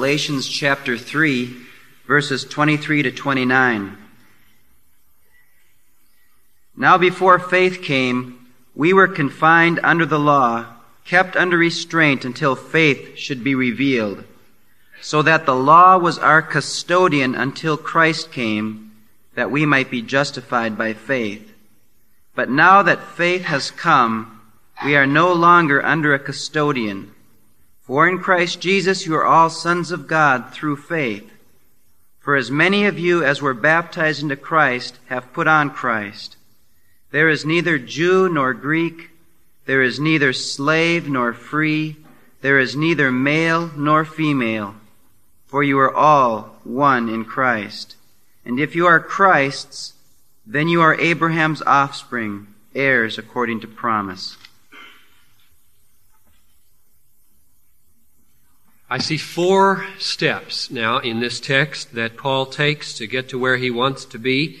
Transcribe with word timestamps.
Galatians 0.00 0.48
chapter 0.48 0.96
3, 0.96 1.54
verses 2.06 2.46
23 2.46 3.02
to 3.02 3.12
29. 3.12 3.98
Now 6.74 6.96
before 6.96 7.38
faith 7.38 7.82
came, 7.82 8.48
we 8.74 8.94
were 8.94 9.06
confined 9.06 9.78
under 9.82 10.06
the 10.06 10.18
law, 10.18 10.64
kept 11.04 11.36
under 11.36 11.58
restraint 11.58 12.24
until 12.24 12.56
faith 12.56 13.18
should 13.18 13.44
be 13.44 13.54
revealed, 13.54 14.24
so 15.02 15.20
that 15.20 15.44
the 15.44 15.54
law 15.54 15.98
was 15.98 16.18
our 16.18 16.40
custodian 16.40 17.34
until 17.34 17.76
Christ 17.76 18.32
came, 18.32 18.92
that 19.34 19.50
we 19.50 19.66
might 19.66 19.90
be 19.90 20.00
justified 20.00 20.78
by 20.78 20.94
faith. 20.94 21.52
But 22.34 22.48
now 22.48 22.80
that 22.84 23.04
faith 23.04 23.42
has 23.42 23.70
come, 23.70 24.40
we 24.82 24.96
are 24.96 25.06
no 25.06 25.34
longer 25.34 25.84
under 25.84 26.14
a 26.14 26.18
custodian. 26.18 27.14
For 27.90 28.08
in 28.08 28.20
Christ 28.20 28.60
Jesus 28.60 29.04
you 29.04 29.16
are 29.16 29.26
all 29.26 29.50
sons 29.50 29.90
of 29.90 30.06
God 30.06 30.52
through 30.52 30.76
faith. 30.76 31.28
For 32.20 32.36
as 32.36 32.48
many 32.48 32.86
of 32.86 33.00
you 33.00 33.24
as 33.24 33.42
were 33.42 33.52
baptized 33.52 34.22
into 34.22 34.36
Christ 34.36 35.00
have 35.06 35.32
put 35.32 35.48
on 35.48 35.70
Christ. 35.70 36.36
There 37.10 37.28
is 37.28 37.44
neither 37.44 37.80
Jew 37.80 38.28
nor 38.28 38.54
Greek, 38.54 39.10
there 39.64 39.82
is 39.82 39.98
neither 39.98 40.32
slave 40.32 41.08
nor 41.08 41.32
free, 41.32 41.96
there 42.42 42.60
is 42.60 42.76
neither 42.76 43.10
male 43.10 43.72
nor 43.76 44.04
female, 44.04 44.76
for 45.48 45.64
you 45.64 45.76
are 45.80 45.92
all 45.92 46.60
one 46.62 47.08
in 47.08 47.24
Christ. 47.24 47.96
And 48.44 48.60
if 48.60 48.76
you 48.76 48.86
are 48.86 49.00
Christ's, 49.00 49.94
then 50.46 50.68
you 50.68 50.80
are 50.80 50.94
Abraham's 50.94 51.60
offspring, 51.62 52.46
heirs 52.72 53.18
according 53.18 53.58
to 53.62 53.66
promise. 53.66 54.36
I 58.92 58.98
see 58.98 59.18
four 59.18 59.86
steps 60.00 60.68
now 60.68 60.98
in 60.98 61.20
this 61.20 61.38
text 61.38 61.94
that 61.94 62.16
Paul 62.16 62.44
takes 62.44 62.92
to 62.94 63.06
get 63.06 63.28
to 63.28 63.38
where 63.38 63.56
he 63.56 63.70
wants 63.70 64.04
to 64.06 64.18
be. 64.18 64.58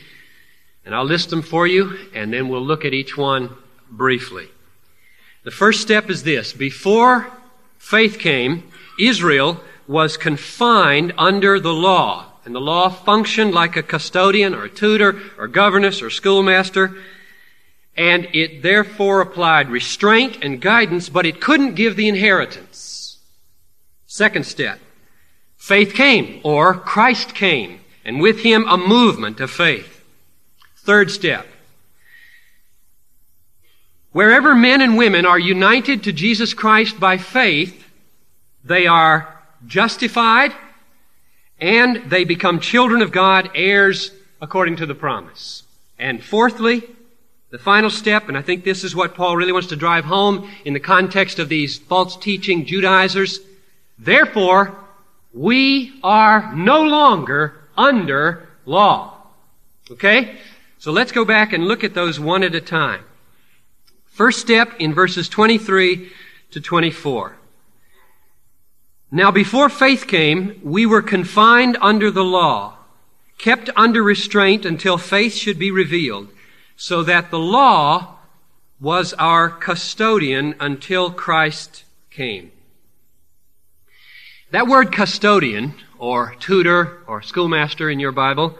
And 0.84 0.94
I'll 0.94 1.04
list 1.04 1.30
them 1.30 1.42
for 1.42 1.66
you, 1.66 1.98
and 2.14 2.32
then 2.32 2.48
we'll 2.48 2.64
look 2.64 2.84
at 2.84 2.94
each 2.94 3.16
one 3.16 3.50
briefly. 3.90 4.46
The 5.42 5.50
first 5.50 5.80
step 5.82 6.08
is 6.08 6.22
this. 6.22 6.52
Before 6.52 7.26
faith 7.76 8.20
came, 8.20 8.70
Israel 9.00 9.60
was 9.88 10.16
confined 10.16 11.12
under 11.18 11.58
the 11.58 11.74
law. 11.74 12.26
And 12.44 12.54
the 12.54 12.60
law 12.60 12.88
functioned 12.88 13.52
like 13.52 13.74
a 13.74 13.82
custodian 13.82 14.54
or 14.54 14.66
a 14.66 14.70
tutor 14.70 15.20
or 15.38 15.48
governess 15.48 16.02
or 16.02 16.08
schoolmaster. 16.08 16.96
And 17.96 18.28
it 18.32 18.62
therefore 18.62 19.22
applied 19.22 19.70
restraint 19.70 20.38
and 20.44 20.60
guidance, 20.60 21.08
but 21.08 21.26
it 21.26 21.40
couldn't 21.40 21.74
give 21.74 21.96
the 21.96 22.08
inheritance. 22.08 22.99
Second 24.12 24.44
step. 24.44 24.80
Faith 25.56 25.94
came, 25.94 26.40
or 26.42 26.74
Christ 26.74 27.32
came, 27.32 27.78
and 28.04 28.20
with 28.20 28.40
him 28.40 28.66
a 28.66 28.76
movement 28.76 29.38
of 29.38 29.52
faith. 29.52 30.04
Third 30.78 31.12
step. 31.12 31.46
Wherever 34.10 34.52
men 34.52 34.80
and 34.80 34.98
women 34.98 35.24
are 35.26 35.38
united 35.38 36.02
to 36.02 36.12
Jesus 36.12 36.54
Christ 36.54 36.98
by 36.98 37.18
faith, 37.18 37.86
they 38.64 38.88
are 38.88 39.40
justified 39.64 40.54
and 41.60 42.10
they 42.10 42.24
become 42.24 42.58
children 42.58 43.02
of 43.02 43.12
God, 43.12 43.52
heirs 43.54 44.10
according 44.42 44.74
to 44.78 44.86
the 44.86 44.94
promise. 44.96 45.62
And 46.00 46.20
fourthly, 46.20 46.82
the 47.50 47.60
final 47.60 47.90
step, 47.90 48.26
and 48.26 48.36
I 48.36 48.42
think 48.42 48.64
this 48.64 48.82
is 48.82 48.96
what 48.96 49.14
Paul 49.14 49.36
really 49.36 49.52
wants 49.52 49.68
to 49.68 49.76
drive 49.76 50.04
home 50.04 50.50
in 50.64 50.74
the 50.74 50.80
context 50.80 51.38
of 51.38 51.48
these 51.48 51.78
false 51.78 52.16
teaching 52.16 52.66
Judaizers, 52.66 53.38
Therefore, 54.00 54.76
we 55.34 56.00
are 56.02 56.54
no 56.56 56.82
longer 56.82 57.60
under 57.76 58.48
law. 58.64 59.26
Okay? 59.90 60.38
So 60.78 60.90
let's 60.90 61.12
go 61.12 61.26
back 61.26 61.52
and 61.52 61.66
look 61.66 61.84
at 61.84 61.92
those 61.92 62.18
one 62.18 62.42
at 62.42 62.54
a 62.54 62.60
time. 62.62 63.04
First 64.06 64.40
step 64.40 64.72
in 64.78 64.94
verses 64.94 65.28
23 65.28 66.10
to 66.52 66.60
24. 66.60 67.36
Now 69.10 69.30
before 69.30 69.68
faith 69.68 70.06
came, 70.06 70.58
we 70.62 70.86
were 70.86 71.02
confined 71.02 71.76
under 71.80 72.10
the 72.10 72.24
law, 72.24 72.78
kept 73.36 73.68
under 73.76 74.02
restraint 74.02 74.64
until 74.64 74.96
faith 74.96 75.34
should 75.34 75.58
be 75.58 75.70
revealed, 75.70 76.28
so 76.76 77.02
that 77.02 77.30
the 77.30 77.38
law 77.38 78.16
was 78.80 79.12
our 79.14 79.50
custodian 79.50 80.54
until 80.58 81.10
Christ 81.10 81.84
came. 82.10 82.52
That 84.52 84.66
word 84.66 84.90
custodian, 84.90 85.74
or 85.96 86.34
tutor, 86.40 87.04
or 87.06 87.22
schoolmaster 87.22 87.88
in 87.88 88.00
your 88.00 88.10
Bible, 88.10 88.58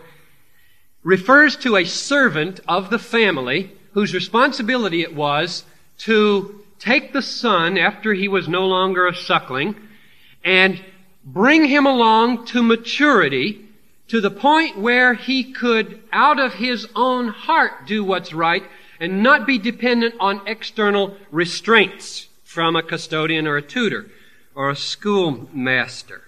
refers 1.03 1.56
to 1.56 1.77
a 1.77 1.84
servant 1.84 2.61
of 2.69 2.91
the 2.91 2.99
family 2.99 3.73
whose 3.95 4.15
responsibility 4.15 5.03
it 5.03 5.17
was 5.17 5.65
to 5.99 6.65
take 6.79 7.12
the 7.12 7.23
son 7.23 7.77
after 7.77 8.15
he 8.15 8.29
was 8.29 8.47
no 8.47 8.67
longer 8.67 9.09
a 9.09 9.15
suckling 9.17 9.75
and 10.45 10.81
bring 11.25 11.65
him 11.65 11.87
along 11.87 12.47
to 12.47 12.62
maturity 12.62 13.67
to 14.06 14.21
the 14.21 14.31
point 14.31 14.79
where 14.79 15.15
he 15.15 15.53
could, 15.53 16.00
out 16.12 16.39
of 16.39 16.55
his 16.55 16.87
own 16.95 17.27
heart, 17.27 17.87
do 17.87 18.05
what's 18.05 18.33
right 18.33 18.62
and 19.00 19.25
not 19.25 19.45
be 19.45 19.59
dependent 19.59 20.15
on 20.21 20.47
external 20.47 21.17
restraints 21.33 22.29
from 22.45 22.77
a 22.77 22.83
custodian 22.83 23.49
or 23.49 23.56
a 23.56 23.62
tutor 23.62 24.09
or 24.55 24.71
a 24.71 24.77
schoolmaster. 24.77 26.22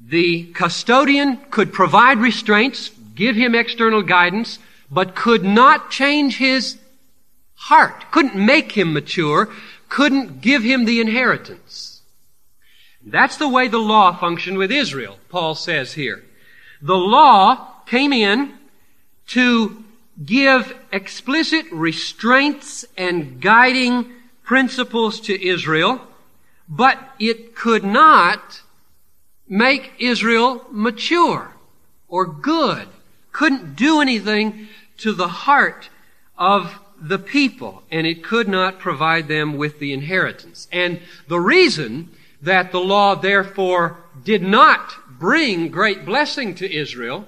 The 0.00 0.44
custodian 0.52 1.38
could 1.50 1.72
provide 1.72 2.18
restraints, 2.18 2.90
give 3.14 3.36
him 3.36 3.54
external 3.54 4.02
guidance, 4.02 4.58
but 4.90 5.14
could 5.14 5.44
not 5.44 5.90
change 5.90 6.38
his 6.38 6.78
heart, 7.54 8.10
couldn't 8.10 8.36
make 8.36 8.72
him 8.72 8.92
mature, 8.92 9.48
couldn't 9.88 10.40
give 10.40 10.62
him 10.62 10.84
the 10.84 11.00
inheritance. 11.00 12.02
That's 13.04 13.36
the 13.36 13.48
way 13.48 13.68
the 13.68 13.78
law 13.78 14.16
functioned 14.16 14.58
with 14.58 14.70
Israel, 14.70 15.18
Paul 15.28 15.54
says 15.54 15.94
here. 15.94 16.24
The 16.80 16.96
law 16.96 17.74
came 17.86 18.12
in 18.12 18.54
to 19.28 19.84
give 20.24 20.74
explicit 20.92 21.66
restraints 21.72 22.84
and 22.96 23.40
guiding 23.40 24.12
principles 24.44 25.20
to 25.20 25.46
Israel 25.46 26.00
but 26.68 26.98
it 27.18 27.54
could 27.54 27.84
not 27.84 28.62
make 29.48 29.92
Israel 29.98 30.64
mature 30.70 31.54
or 32.08 32.26
good. 32.26 32.88
Couldn't 33.32 33.76
do 33.76 34.00
anything 34.00 34.68
to 34.98 35.12
the 35.12 35.28
heart 35.28 35.88
of 36.36 36.78
the 37.00 37.18
people, 37.18 37.82
and 37.90 38.06
it 38.06 38.24
could 38.24 38.48
not 38.48 38.78
provide 38.78 39.28
them 39.28 39.56
with 39.56 39.78
the 39.78 39.92
inheritance. 39.92 40.66
And 40.72 41.00
the 41.28 41.40
reason 41.40 42.10
that 42.42 42.72
the 42.72 42.80
law 42.80 43.14
therefore 43.14 43.98
did 44.24 44.42
not 44.42 44.94
bring 45.18 45.68
great 45.68 46.04
blessing 46.04 46.54
to 46.56 46.72
Israel 46.72 47.26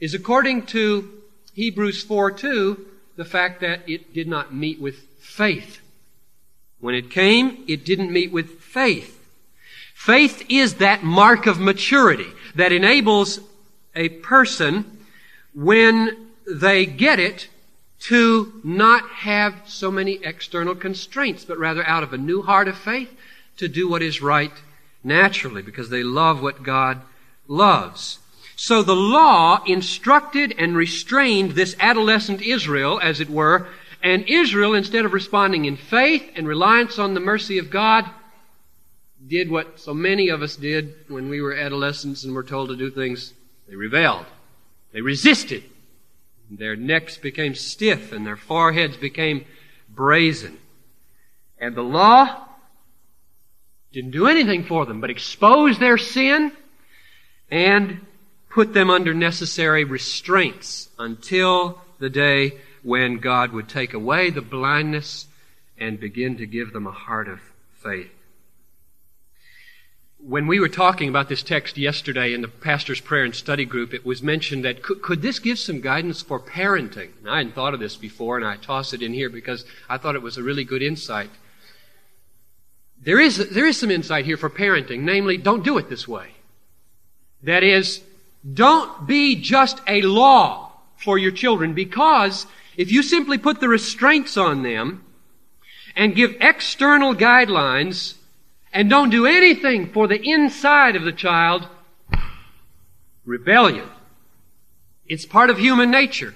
is 0.00 0.14
according 0.14 0.66
to 0.66 1.10
Hebrews 1.54 2.02
4 2.02 2.32
2, 2.32 2.86
the 3.16 3.24
fact 3.24 3.60
that 3.62 3.88
it 3.88 4.12
did 4.12 4.28
not 4.28 4.54
meet 4.54 4.80
with 4.80 4.98
faith. 5.18 5.80
When 6.80 6.94
it 6.94 7.10
came, 7.10 7.64
it 7.66 7.84
didn't 7.84 8.12
meet 8.12 8.30
with 8.30 8.60
faith. 8.76 9.18
Faith 9.94 10.44
is 10.50 10.74
that 10.74 11.02
mark 11.02 11.46
of 11.46 11.58
maturity 11.58 12.30
that 12.56 12.72
enables 12.72 13.40
a 13.94 14.10
person, 14.10 14.98
when 15.54 16.28
they 16.46 16.84
get 16.84 17.18
it, 17.18 17.48
to 17.98 18.52
not 18.62 19.08
have 19.08 19.54
so 19.64 19.90
many 19.90 20.22
external 20.22 20.74
constraints, 20.74 21.42
but 21.42 21.58
rather 21.58 21.82
out 21.86 22.02
of 22.02 22.12
a 22.12 22.18
new 22.18 22.42
heart 22.42 22.68
of 22.68 22.76
faith 22.76 23.08
to 23.56 23.66
do 23.66 23.88
what 23.88 24.02
is 24.02 24.20
right 24.20 24.52
naturally 25.02 25.62
because 25.62 25.88
they 25.88 26.02
love 26.02 26.42
what 26.42 26.62
God 26.62 27.00
loves. 27.48 28.18
So 28.56 28.82
the 28.82 28.94
law 28.94 29.62
instructed 29.64 30.54
and 30.58 30.76
restrained 30.76 31.52
this 31.52 31.74
adolescent 31.80 32.42
Israel, 32.42 33.00
as 33.02 33.20
it 33.20 33.30
were, 33.30 33.68
and 34.02 34.28
Israel, 34.28 34.74
instead 34.74 35.06
of 35.06 35.14
responding 35.14 35.64
in 35.64 35.78
faith 35.78 36.30
and 36.36 36.46
reliance 36.46 36.98
on 36.98 37.14
the 37.14 37.20
mercy 37.20 37.56
of 37.56 37.70
God, 37.70 38.04
did 39.28 39.50
what 39.50 39.80
so 39.80 39.94
many 39.94 40.28
of 40.28 40.42
us 40.42 40.56
did 40.56 40.94
when 41.08 41.28
we 41.28 41.40
were 41.40 41.54
adolescents 41.54 42.24
and 42.24 42.34
were 42.34 42.42
told 42.42 42.68
to 42.68 42.76
do 42.76 42.90
things. 42.90 43.32
They 43.68 43.74
rebelled. 43.74 44.26
They 44.92 45.00
resisted. 45.00 45.64
Their 46.50 46.76
necks 46.76 47.16
became 47.16 47.54
stiff 47.54 48.12
and 48.12 48.26
their 48.26 48.36
foreheads 48.36 48.96
became 48.96 49.44
brazen. 49.88 50.58
And 51.58 51.74
the 51.74 51.82
law 51.82 52.44
didn't 53.92 54.12
do 54.12 54.26
anything 54.26 54.64
for 54.64 54.86
them 54.86 55.00
but 55.00 55.10
expose 55.10 55.78
their 55.78 55.98
sin 55.98 56.52
and 57.50 58.00
put 58.50 58.74
them 58.74 58.90
under 58.90 59.14
necessary 59.14 59.84
restraints 59.84 60.88
until 60.98 61.80
the 61.98 62.10
day 62.10 62.58
when 62.82 63.18
God 63.18 63.52
would 63.52 63.68
take 63.68 63.94
away 63.94 64.30
the 64.30 64.42
blindness 64.42 65.26
and 65.78 65.98
begin 65.98 66.36
to 66.38 66.46
give 66.46 66.72
them 66.72 66.86
a 66.86 66.92
heart 66.92 67.28
of 67.28 67.40
faith 67.82 68.15
when 70.28 70.48
we 70.48 70.58
were 70.58 70.68
talking 70.68 71.08
about 71.08 71.28
this 71.28 71.44
text 71.44 71.78
yesterday 71.78 72.34
in 72.34 72.42
the 72.42 72.48
pastor's 72.48 73.00
prayer 73.00 73.24
and 73.24 73.34
study 73.34 73.64
group, 73.64 73.94
it 73.94 74.04
was 74.04 74.24
mentioned 74.24 74.64
that 74.64 74.82
could, 74.82 75.00
could, 75.00 75.22
this 75.22 75.38
give 75.38 75.56
some 75.56 75.80
guidance 75.80 76.20
for 76.20 76.40
parenting? 76.40 77.10
I 77.24 77.38
hadn't 77.38 77.54
thought 77.54 77.74
of 77.74 77.80
this 77.80 77.96
before, 77.96 78.36
and 78.36 78.44
I 78.44 78.56
toss 78.56 78.92
it 78.92 79.02
in 79.02 79.14
here 79.14 79.30
because 79.30 79.64
I 79.88 79.98
thought 79.98 80.16
it 80.16 80.22
was 80.22 80.36
a 80.36 80.42
really 80.42 80.64
good 80.64 80.82
insight. 80.82 81.30
There 83.00 83.20
is, 83.20 83.50
there 83.50 83.66
is 83.66 83.78
some 83.78 83.90
insight 83.90 84.24
here 84.24 84.36
for 84.36 84.50
parenting, 84.50 85.02
namely, 85.02 85.36
don't 85.36 85.64
do 85.64 85.78
it 85.78 85.88
this 85.88 86.08
way. 86.08 86.30
That 87.44 87.62
is, 87.62 88.02
don't 88.52 89.06
be 89.06 89.40
just 89.40 89.80
a 89.86 90.02
law 90.02 90.72
for 90.96 91.18
your 91.18 91.30
children 91.30 91.72
because 91.72 92.46
if 92.76 92.90
you 92.90 93.04
simply 93.04 93.38
put 93.38 93.60
the 93.60 93.68
restraints 93.68 94.36
on 94.36 94.64
them 94.64 95.04
and 95.94 96.16
give 96.16 96.34
external 96.40 97.14
guidelines, 97.14 98.14
and 98.76 98.90
don't 98.90 99.08
do 99.08 99.24
anything 99.24 99.90
for 99.90 100.06
the 100.06 100.20
inside 100.22 100.96
of 100.96 101.04
the 101.04 101.12
child, 101.12 101.66
rebellion. 103.24 103.88
It's 105.08 105.24
part 105.24 105.48
of 105.48 105.56
human 105.56 105.90
nature. 105.90 106.34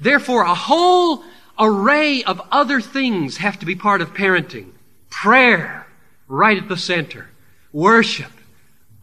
Therefore, 0.00 0.42
a 0.42 0.54
whole 0.54 1.22
array 1.56 2.24
of 2.24 2.42
other 2.50 2.80
things 2.80 3.36
have 3.36 3.60
to 3.60 3.66
be 3.66 3.76
part 3.76 4.00
of 4.00 4.14
parenting. 4.14 4.72
Prayer, 5.10 5.86
right 6.26 6.58
at 6.58 6.68
the 6.68 6.76
center. 6.76 7.28
Worship, 7.72 8.32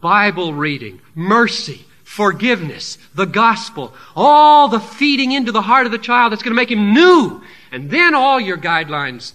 Bible 0.02 0.52
reading, 0.52 1.00
mercy, 1.14 1.86
forgiveness, 2.02 2.98
the 3.14 3.24
gospel, 3.24 3.94
all 4.14 4.68
the 4.68 4.78
feeding 4.78 5.32
into 5.32 5.52
the 5.52 5.62
heart 5.62 5.86
of 5.86 5.92
the 5.92 5.96
child 5.96 6.32
that's 6.32 6.42
going 6.42 6.54
to 6.54 6.62
make 6.62 6.70
him 6.70 6.92
new. 6.92 7.40
And 7.72 7.90
then 7.90 8.14
all 8.14 8.38
your 8.38 8.58
guidelines 8.58 9.32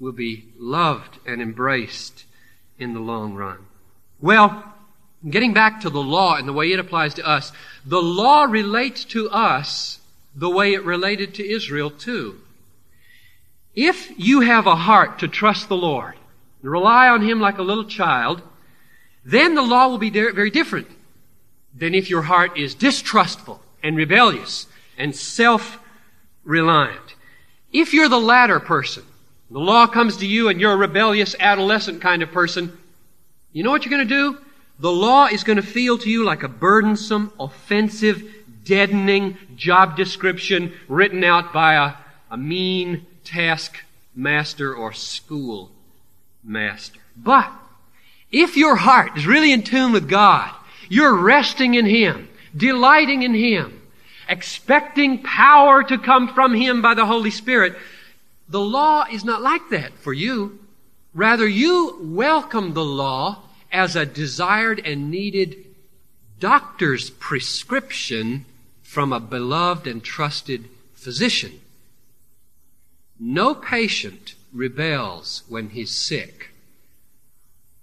will 0.00 0.12
be 0.12 0.46
loved 0.58 1.18
and 1.26 1.42
embraced 1.42 2.25
in 2.78 2.94
the 2.94 3.00
long 3.00 3.34
run? 3.34 3.58
Well, 4.20 4.74
getting 5.28 5.52
back 5.52 5.80
to 5.80 5.90
the 5.90 6.02
law 6.02 6.36
and 6.36 6.46
the 6.46 6.52
way 6.52 6.72
it 6.72 6.78
applies 6.78 7.14
to 7.14 7.26
us, 7.26 7.52
the 7.84 8.02
law 8.02 8.44
relates 8.44 9.04
to 9.06 9.28
us 9.30 10.00
the 10.34 10.50
way 10.50 10.74
it 10.74 10.84
related 10.84 11.34
to 11.34 11.48
Israel 11.48 11.90
too. 11.90 12.40
If 13.74 14.18
you 14.18 14.40
have 14.40 14.66
a 14.66 14.76
heart 14.76 15.18
to 15.20 15.28
trust 15.28 15.68
the 15.68 15.76
Lord, 15.76 16.14
and 16.62 16.70
rely 16.70 17.08
on 17.08 17.22
Him 17.22 17.40
like 17.40 17.58
a 17.58 17.62
little 17.62 17.84
child, 17.84 18.42
then 19.24 19.54
the 19.54 19.62
law 19.62 19.88
will 19.88 19.98
be 19.98 20.10
very 20.10 20.50
different 20.50 20.88
than 21.74 21.94
if 21.94 22.08
your 22.08 22.22
heart 22.22 22.56
is 22.56 22.74
distrustful 22.74 23.60
and 23.82 23.96
rebellious 23.96 24.66
and 24.96 25.14
self-reliant. 25.14 27.14
If 27.72 27.92
you're 27.92 28.08
the 28.08 28.18
latter 28.18 28.60
person, 28.60 29.04
the 29.56 29.62
law 29.62 29.86
comes 29.86 30.18
to 30.18 30.26
you 30.26 30.50
and 30.50 30.60
you're 30.60 30.74
a 30.74 30.76
rebellious 30.76 31.34
adolescent 31.40 32.02
kind 32.02 32.22
of 32.22 32.30
person. 32.30 32.76
You 33.54 33.62
know 33.62 33.70
what 33.70 33.86
you're 33.86 33.90
going 33.90 34.06
to 34.06 34.14
do? 34.14 34.38
The 34.80 34.92
law 34.92 35.28
is 35.28 35.44
going 35.44 35.56
to 35.56 35.62
feel 35.62 35.96
to 35.96 36.10
you 36.10 36.26
like 36.26 36.42
a 36.42 36.48
burdensome, 36.48 37.32
offensive, 37.40 38.22
deadening 38.64 39.38
job 39.56 39.96
description 39.96 40.74
written 40.88 41.24
out 41.24 41.54
by 41.54 41.72
a, 41.72 41.94
a 42.30 42.36
mean 42.36 43.06
task 43.24 43.82
master 44.14 44.74
or 44.74 44.92
school 44.92 45.70
master. 46.44 47.00
But 47.16 47.50
if 48.30 48.58
your 48.58 48.76
heart 48.76 49.16
is 49.16 49.26
really 49.26 49.52
in 49.52 49.62
tune 49.62 49.92
with 49.92 50.06
God, 50.06 50.54
you're 50.90 51.16
resting 51.16 51.76
in 51.76 51.86
Him, 51.86 52.28
delighting 52.54 53.22
in 53.22 53.32
Him, 53.32 53.80
expecting 54.28 55.22
power 55.22 55.82
to 55.82 55.96
come 55.96 56.34
from 56.34 56.52
Him 56.52 56.82
by 56.82 56.92
the 56.92 57.06
Holy 57.06 57.30
Spirit, 57.30 57.74
the 58.48 58.60
law 58.60 59.06
is 59.10 59.24
not 59.24 59.42
like 59.42 59.70
that 59.70 59.92
for 59.94 60.12
you. 60.12 60.58
Rather, 61.14 61.48
you 61.48 61.98
welcome 62.00 62.74
the 62.74 62.84
law 62.84 63.42
as 63.72 63.96
a 63.96 64.06
desired 64.06 64.80
and 64.84 65.10
needed 65.10 65.56
doctor's 66.38 67.10
prescription 67.10 68.44
from 68.82 69.12
a 69.12 69.20
beloved 69.20 69.86
and 69.86 70.02
trusted 70.04 70.68
physician. 70.94 71.60
No 73.18 73.54
patient 73.54 74.34
rebels 74.52 75.42
when 75.48 75.70
he's 75.70 75.90
sick, 75.90 76.50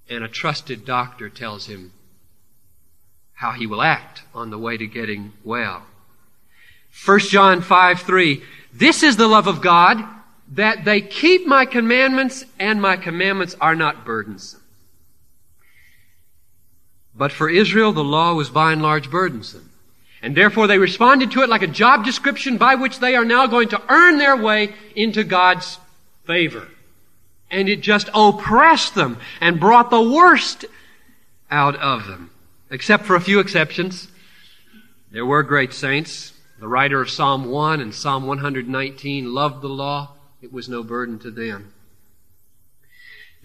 and 0.09 0.23
a 0.23 0.27
trusted 0.27 0.85
doctor 0.85 1.29
tells 1.29 1.65
him 1.65 1.91
how 3.33 3.51
he 3.51 3.65
will 3.65 3.81
act 3.81 4.21
on 4.33 4.51
the 4.51 4.57
way 4.57 4.77
to 4.77 4.87
getting 4.87 5.33
well. 5.43 5.83
1 7.05 7.19
John 7.19 7.61
5 7.61 7.99
3. 8.01 8.43
This 8.71 9.03
is 9.03 9.17
the 9.17 9.27
love 9.27 9.47
of 9.47 9.61
God 9.61 10.03
that 10.55 10.85
they 10.85 11.01
keep 11.01 11.47
my 11.47 11.65
commandments 11.65 12.45
and 12.59 12.81
my 12.81 12.95
commandments 12.95 13.55
are 13.59 13.75
not 13.75 14.05
burdensome. 14.05 14.61
But 17.15 17.31
for 17.31 17.49
Israel, 17.49 17.91
the 17.91 18.03
law 18.03 18.33
was 18.33 18.49
by 18.49 18.71
and 18.71 18.81
large 18.81 19.09
burdensome. 19.09 19.69
And 20.21 20.35
therefore 20.37 20.67
they 20.67 20.77
responded 20.77 21.31
to 21.31 21.41
it 21.41 21.49
like 21.49 21.63
a 21.63 21.67
job 21.67 22.05
description 22.05 22.57
by 22.57 22.75
which 22.75 22.99
they 22.99 23.15
are 23.15 23.25
now 23.25 23.47
going 23.47 23.69
to 23.69 23.81
earn 23.89 24.17
their 24.17 24.37
way 24.37 24.73
into 24.95 25.23
God's 25.23 25.79
favor. 26.25 26.67
And 27.51 27.67
it 27.67 27.81
just 27.81 28.09
oppressed 28.13 28.95
them 28.95 29.17
and 29.41 29.59
brought 29.59 29.89
the 29.89 30.01
worst 30.01 30.65
out 31.51 31.75
of 31.75 32.07
them. 32.07 32.29
Except 32.69 33.05
for 33.05 33.15
a 33.15 33.21
few 33.21 33.39
exceptions. 33.39 34.07
There 35.11 35.25
were 35.25 35.43
great 35.43 35.73
saints. 35.73 36.33
The 36.59 36.67
writer 36.67 37.01
of 37.01 37.09
Psalm 37.09 37.45
1 37.45 37.81
and 37.81 37.93
Psalm 37.93 38.25
119 38.25 39.33
loved 39.33 39.61
the 39.61 39.69
law 39.69 40.13
it 40.43 40.51
was 40.51 40.67
no 40.67 40.83
burden 40.83 41.17
to 41.19 41.31
them. 41.31 41.73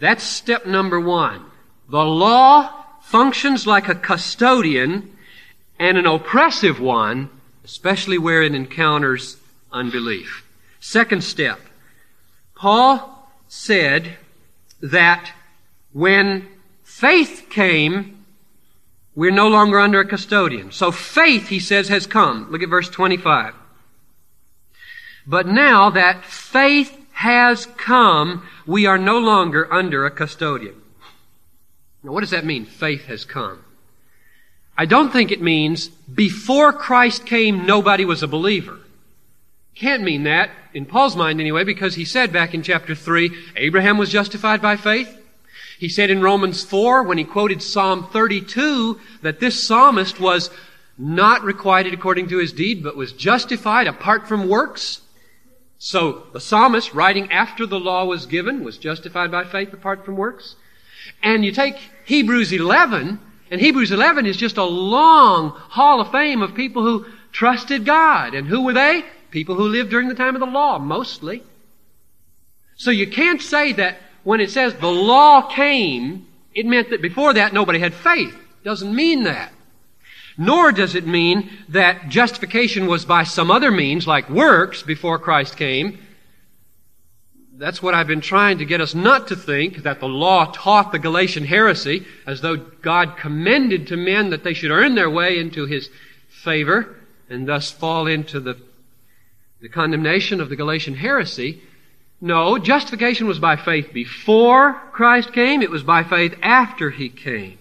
That's 0.01 0.25
step 0.25 0.67
number 0.67 0.99
one. 0.99 1.45
The 1.89 2.05
law 2.05 2.73
functions 3.03 3.69
like 3.69 3.89
a 3.89 3.95
custodian 3.95 5.17
and 5.79 5.97
an 5.97 6.07
oppressive 6.07 6.81
one, 6.81 7.31
especially 7.65 8.19
where 8.19 8.43
it 8.43 8.53
encounters 8.53 9.37
unbelief. 9.71 10.45
Second 10.81 11.23
step. 11.23 11.61
Paul 12.57 13.31
said 13.47 14.17
that 14.81 15.31
when 15.93 16.49
faith 16.83 17.47
came, 17.49 18.25
we're 19.15 19.31
no 19.31 19.47
longer 19.47 19.79
under 19.79 20.01
a 20.01 20.05
custodian. 20.05 20.73
So 20.73 20.91
faith, 20.91 21.47
he 21.47 21.61
says, 21.61 21.89
has 21.89 22.09
come. 22.09 22.51
Look 22.51 22.63
at 22.63 22.69
verse 22.69 22.89
25. 22.91 23.55
But 25.29 25.47
now 25.47 25.91
that 25.91 26.25
faith 26.25 26.97
has 27.13 27.67
come, 27.67 28.49
we 28.67 28.87
are 28.87 28.97
no 28.97 29.19
longer 29.19 29.71
under 29.71 30.07
a 30.07 30.11
custodian. 30.11 30.81
Now, 32.03 32.13
what 32.13 32.21
does 32.21 32.31
that 32.31 32.47
mean? 32.47 32.65
Faith 32.65 33.05
has 33.05 33.27
come. 33.27 33.63
I 34.77 34.87
don't 34.87 35.13
think 35.13 35.31
it 35.31 35.43
means 35.43 35.89
before 35.89 36.73
Christ 36.73 37.27
came, 37.27 37.67
nobody 37.67 38.07
was 38.07 38.23
a 38.23 38.29
believer. 38.29 38.79
Can't 39.75 40.03
mean 40.03 40.23
that, 40.23 40.51
in 40.73 40.87
Paul's 40.87 41.15
mind 41.15 41.41
anyway, 41.41 41.63
because 41.63 41.95
he 41.95 42.07
said 42.07 42.33
back 42.33 42.55
in 42.55 42.63
chapter 42.63 42.95
3, 42.95 43.31
Abraham 43.57 43.99
was 43.99 44.11
justified 44.11 44.63
by 44.63 44.77
faith. 44.77 45.15
He 45.79 45.91
said 45.91 46.11
in 46.11 46.23
Romans 46.23 46.65
4, 46.65 47.03
when 47.03 47.19
he 47.19 47.25
quoted 47.25 47.63
Psalm 47.63 48.09
32, 48.11 48.99
that 49.21 49.41
this 49.41 49.63
psalmist 49.63 50.19
was 50.19 50.51
not 50.97 51.43
requited 51.43 51.93
according 51.93 52.29
to 52.29 52.39
his 52.39 52.53
deed, 52.53 52.83
but 52.83 52.97
was 52.97 53.13
justified 53.13 53.87
apart 53.87 54.27
from 54.27 54.49
works. 54.49 55.03
So 55.79 56.25
the 56.33 56.41
psalmist, 56.41 56.93
writing 56.93 57.31
after 57.31 57.65
the 57.65 57.79
law 57.79 58.05
was 58.05 58.27
given, 58.27 58.65
was 58.65 58.79
justified 58.79 59.31
by 59.31 59.45
faith 59.45 59.73
apart 59.73 60.05
from 60.05 60.17
works. 60.17 60.57
And 61.23 61.45
you 61.45 61.53
take 61.53 61.77
Hebrews 62.05 62.53
11, 62.53 63.21
and 63.51 63.61
Hebrews 63.61 63.93
11 63.93 64.27
is 64.27 64.37
just 64.37 64.57
a 64.57 64.65
long 64.65 65.51
hall 65.51 66.01
of 66.01 66.11
fame 66.11 66.43
of 66.43 66.55
people 66.55 66.83
who 66.83 67.07
trusted 67.33 67.85
God. 67.85 68.35
And 68.35 68.47
who 68.47 68.65
were 68.65 68.73
they? 68.73 69.05
People 69.31 69.55
who 69.55 69.69
lived 69.69 69.91
during 69.91 70.09
the 70.09 70.15
time 70.15 70.35
of 70.35 70.41
the 70.41 70.47
law, 70.47 70.79
mostly. 70.79 71.43
So 72.77 72.91
you 72.91 73.07
can't 73.07 73.41
say 73.41 73.73
that 73.75 73.99
when 74.25 74.41
it 74.41 74.51
says 74.51 74.75
the 74.75 74.89
law 74.89 75.43
came, 75.43 76.27
it 76.55 76.67
meant 76.67 76.91
that 76.91 77.03
before 77.03 77.35
that 77.35 77.53
nobody 77.53 77.79
had 77.79 77.95
faith. 77.95 78.37
Doesn't 78.65 78.95
mean 78.95 79.25
that. 79.25 79.53
Nor 80.41 80.71
does 80.71 80.95
it 80.95 81.05
mean 81.05 81.51
that 81.69 82.09
justification 82.09 82.87
was 82.87 83.05
by 83.05 83.25
some 83.25 83.51
other 83.51 83.73
means, 83.73 84.07
like 84.07 84.31
works, 84.31 84.83
before 84.85 85.19
Christ 85.19 85.57
came. 85.57 85.99
That's 87.55 87.83
what 87.83 87.93
I've 87.93 88.07
been 88.07 88.21
trying 88.21 88.59
to 88.59 88.65
get 88.65 88.81
us 88.81 88.95
not 88.95 89.27
to 89.29 89.37
think 89.37 89.79
that 89.79 89.99
the 89.99 90.07
law 90.07 90.53
taught 90.53 90.93
the 90.93 91.01
Galatian 91.01 91.45
heresy 91.45 92.07
as 92.25 92.41
though 92.41 92.57
God 92.57 93.17
commended 93.17 93.89
to 93.89 93.97
men 93.97 94.31
that 94.31 94.45
they 94.45 94.55
should 94.55 94.71
earn 94.71 94.95
their 94.95 95.11
way 95.11 95.41
into 95.41 95.67
His 95.67 95.91
favor 96.29 96.95
and 97.29 97.49
thus 97.49 97.73
fall 97.73 98.07
into 98.07 98.39
the, 98.39 98.57
the 99.61 99.69
condemnation 99.69 100.41
of 100.41 100.51
the 100.51 100.57
Galatian 100.57 100.95
heresy. 100.95 101.61
No, 102.21 102.59
justification 102.59 103.27
was 103.27 103.41
by 103.41 103.57
faith 103.57 103.93
before 103.93 104.75
Christ 104.93 105.33
came. 105.33 105.63
It 105.63 105.71
was 105.71 105.83
by 105.83 106.05
faith 106.05 106.37
after 106.43 106.91
He 106.91 107.09
came. 107.09 107.58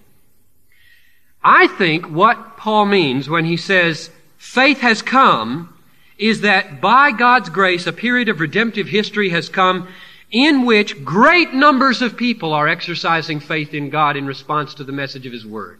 I 1.49 1.67
think 1.67 2.07
what 2.07 2.57
Paul 2.57 2.87
means 2.87 3.29
when 3.29 3.45
he 3.45 3.55
says 3.55 4.11
faith 4.37 4.81
has 4.81 5.01
come 5.01 5.73
is 6.17 6.41
that 6.41 6.81
by 6.81 7.11
God's 7.11 7.47
grace 7.47 7.87
a 7.87 7.93
period 7.93 8.27
of 8.27 8.41
redemptive 8.41 8.87
history 8.87 9.29
has 9.29 9.47
come 9.47 9.87
in 10.29 10.65
which 10.65 11.05
great 11.05 11.53
numbers 11.53 12.01
of 12.01 12.17
people 12.17 12.51
are 12.51 12.67
exercising 12.67 13.39
faith 13.39 13.73
in 13.73 13.89
God 13.89 14.17
in 14.17 14.27
response 14.27 14.73
to 14.73 14.83
the 14.83 14.91
message 14.91 15.25
of 15.25 15.31
His 15.31 15.45
Word. 15.45 15.79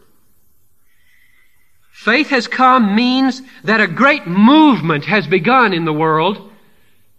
Faith 1.91 2.29
has 2.29 2.47
come 2.47 2.95
means 2.95 3.41
that 3.65 3.81
a 3.81 3.87
great 3.87 4.25
movement 4.25 5.03
has 5.03 5.27
begun 5.27 5.73
in 5.73 5.83
the 5.83 5.91
world, 5.91 6.49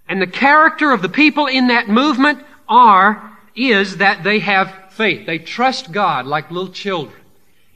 and 0.08 0.22
the 0.22 0.26
character 0.26 0.90
of 0.90 1.02
the 1.02 1.10
people 1.10 1.44
in 1.44 1.66
that 1.66 1.90
movement 1.90 2.42
are, 2.66 3.38
is 3.54 3.98
that 3.98 4.24
they 4.24 4.38
have 4.38 4.72
faith. 4.92 5.26
They 5.26 5.38
trust 5.38 5.92
God 5.92 6.24
like 6.24 6.50
little 6.50 6.72
children 6.72 7.17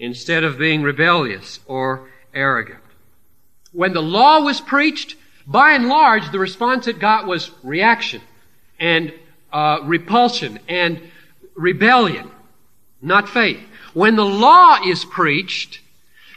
instead 0.02 0.42
of 0.42 0.58
being 0.58 0.82
rebellious 0.82 1.60
or 1.66 2.08
arrogant. 2.34 2.80
When 3.70 3.92
the 3.92 4.02
law 4.02 4.40
was 4.40 4.60
preached, 4.60 5.14
by 5.46 5.72
and 5.72 5.88
large, 5.88 6.30
the 6.32 6.40
response 6.40 6.88
it 6.88 6.98
got 6.98 7.26
was 7.26 7.52
reaction 7.62 8.20
and 8.80 9.14
uh, 9.52 9.78
repulsion 9.84 10.58
and 10.68 11.00
rebellion, 11.54 12.28
not 13.00 13.28
faith. 13.28 13.60
When 13.94 14.16
the 14.16 14.26
law 14.26 14.80
is 14.84 15.04
preached, 15.04 15.80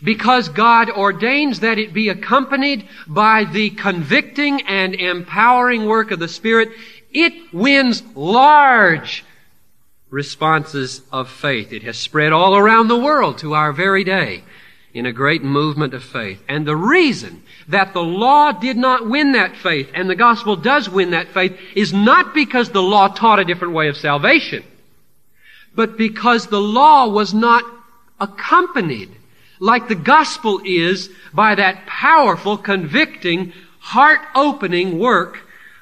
because 0.04 0.48
God 0.50 0.92
ordains 0.92 1.62
that 1.62 1.80
it 1.80 1.92
be 1.92 2.10
accompanied 2.10 2.88
by 3.08 3.46
the 3.46 3.72
convicting 3.72 4.62
and 4.68 4.94
empowering 4.94 5.88
work 5.88 6.12
of 6.12 6.20
the 6.20 6.28
Spirit, 6.28 6.70
it 7.12 7.34
wins 7.52 8.04
large 8.14 9.26
responses 10.16 11.02
of 11.12 11.30
faith. 11.30 11.74
It 11.74 11.84
has 11.84 11.98
spread 11.98 12.32
all 12.32 12.56
around 12.56 12.88
the 12.88 12.98
world 12.98 13.38
to 13.40 13.54
our 13.54 13.74
very 13.74 14.06
day 14.06 14.46
in 14.94 15.06
a 15.06 15.12
great 15.12 15.44
movement 15.44 15.94
of 15.94 16.06
faith. 16.06 16.42
And 16.48 16.66
the 16.66 16.78
reason 16.78 17.44
that 17.68 17.92
the 17.92 18.02
law 18.02 18.54
did 18.54 18.78
not 18.78 19.10
win 19.10 19.34
that 19.34 19.58
faith 19.58 19.90
and 19.94 20.10
the 20.10 20.16
gospel 20.16 20.56
does 20.56 20.90
win 20.90 21.12
that 21.12 21.34
faith 21.34 21.60
is 21.76 21.92
not 21.92 22.34
because 22.34 22.70
the 22.70 22.82
law 22.82 23.10
taught 23.10 23.40
a 23.40 23.44
different 23.44 23.74
way 23.74 23.90
of 23.90 23.98
salvation, 23.98 24.64
but 25.76 25.98
because 25.98 26.48
the 26.48 26.62
law 26.62 27.10
was 27.10 27.34
not 27.34 27.66
accompanied 28.18 29.12
like 29.60 29.90
the 29.90 29.96
gospel 29.96 30.62
is 30.64 31.10
by 31.34 31.56
that 31.56 31.86
powerful, 31.88 32.58
convicting, 32.58 33.52
heart 33.80 34.22
opening 34.34 34.98
work 34.98 35.40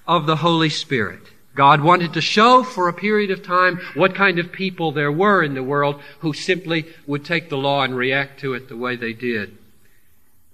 of 0.08 0.26
the 0.26 0.38
Holy 0.38 0.70
Spirit. 0.70 1.23
God 1.56 1.82
wanted 1.82 2.14
to 2.14 2.22
show 2.22 2.64
for 2.64 2.88
a 2.88 2.94
period 2.94 3.30
of 3.30 3.44
time 3.44 3.80
what 3.94 4.16
kind 4.16 4.40
of 4.40 4.52
people 4.52 4.92
there 4.92 5.12
were 5.12 5.44
in 5.44 5.54
the 5.54 5.64
world 5.64 6.02
who 6.20 6.34
simply 6.34 6.86
would 7.06 7.24
take 7.24 7.50
the 7.50 7.58
law 7.58 7.84
and 7.84 7.96
react 7.96 8.40
to 8.40 8.54
it 8.54 8.70
the 8.70 8.78
way 8.78 8.96
they 8.96 9.14
did, 9.14 9.58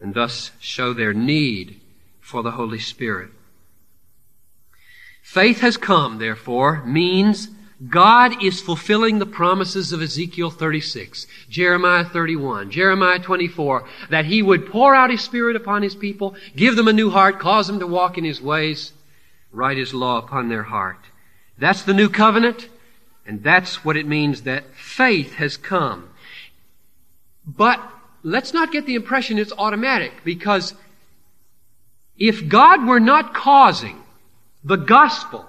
and 0.02 0.14
thus 0.14 0.52
show 0.60 0.94
their 0.94 1.14
need 1.14 1.80
for 2.20 2.44
the 2.44 2.52
Holy 2.52 2.80
Spirit. 2.80 3.30
Faith 5.22 5.62
has 5.62 5.78
come, 5.78 6.18
therefore, 6.18 6.84
means 6.86 7.50
God 7.88 8.44
is 8.44 8.60
fulfilling 8.60 9.20
the 9.20 9.26
promises 9.26 9.94
of 9.94 10.02
Ezekiel 10.02 10.50
36, 10.50 11.28
Jeremiah 11.50 12.04
31, 12.04 12.72
Jeremiah 12.72 13.20
24, 13.20 13.88
that 14.10 14.26
He 14.26 14.42
would 14.42 14.70
pour 14.70 14.94
out 14.94 15.12
His 15.12 15.22
Spirit 15.22 15.56
upon 15.56 15.82
His 15.82 15.96
people, 15.96 16.36
give 16.58 16.76
them 16.76 16.90
a 16.90 16.94
new 16.94 17.10
heart, 17.10 17.40
cause 17.40 17.68
them 17.68 17.80
to 17.80 17.88
walk 17.88 18.18
in 18.18 18.26
His 18.26 18.42
ways, 18.42 18.92
write 19.52 19.78
His 19.78 19.94
law 19.94 20.18
upon 20.18 20.50
their 20.50 20.64
heart. 20.64 21.00
That's 21.58 21.84
the 21.84 21.94
new 21.94 22.10
covenant, 22.10 22.70
and 23.26 23.44
that's 23.44 23.84
what 23.84 23.98
it 23.98 24.08
means 24.08 24.44
that 24.44 24.76
faith 24.76 25.34
has 25.36 25.58
come. 25.58 26.10
But 27.46 27.82
let's 28.24 28.54
not 28.54 28.72
get 28.72 28.86
the 28.86 28.96
impression 28.96 29.38
it's 29.38 29.54
automatic, 29.58 30.14
because 30.24 30.74
if 32.18 32.48
God 32.48 32.88
were 32.88 33.00
not 33.00 33.34
causing 33.34 34.04
the 34.64 34.76
gospel 34.76 35.46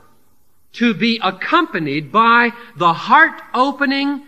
to 0.72 0.94
be 0.94 1.20
accompanied 1.22 2.12
by 2.12 2.52
the 2.76 2.92
heart 2.92 3.42
opening, 3.52 4.22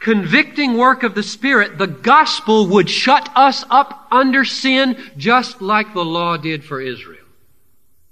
convicting 0.00 0.76
work 0.76 1.02
of 1.02 1.14
the 1.14 1.22
Spirit, 1.22 1.76
the 1.76 1.86
gospel 1.86 2.66
would 2.66 2.88
shut 2.88 3.30
us 3.36 3.64
up 3.68 4.06
under 4.10 4.44
sin 4.44 4.96
just 5.16 5.60
like 5.60 5.92
the 5.92 6.04
law 6.04 6.36
did 6.38 6.64
for 6.64 6.80
Israel. 6.80 7.19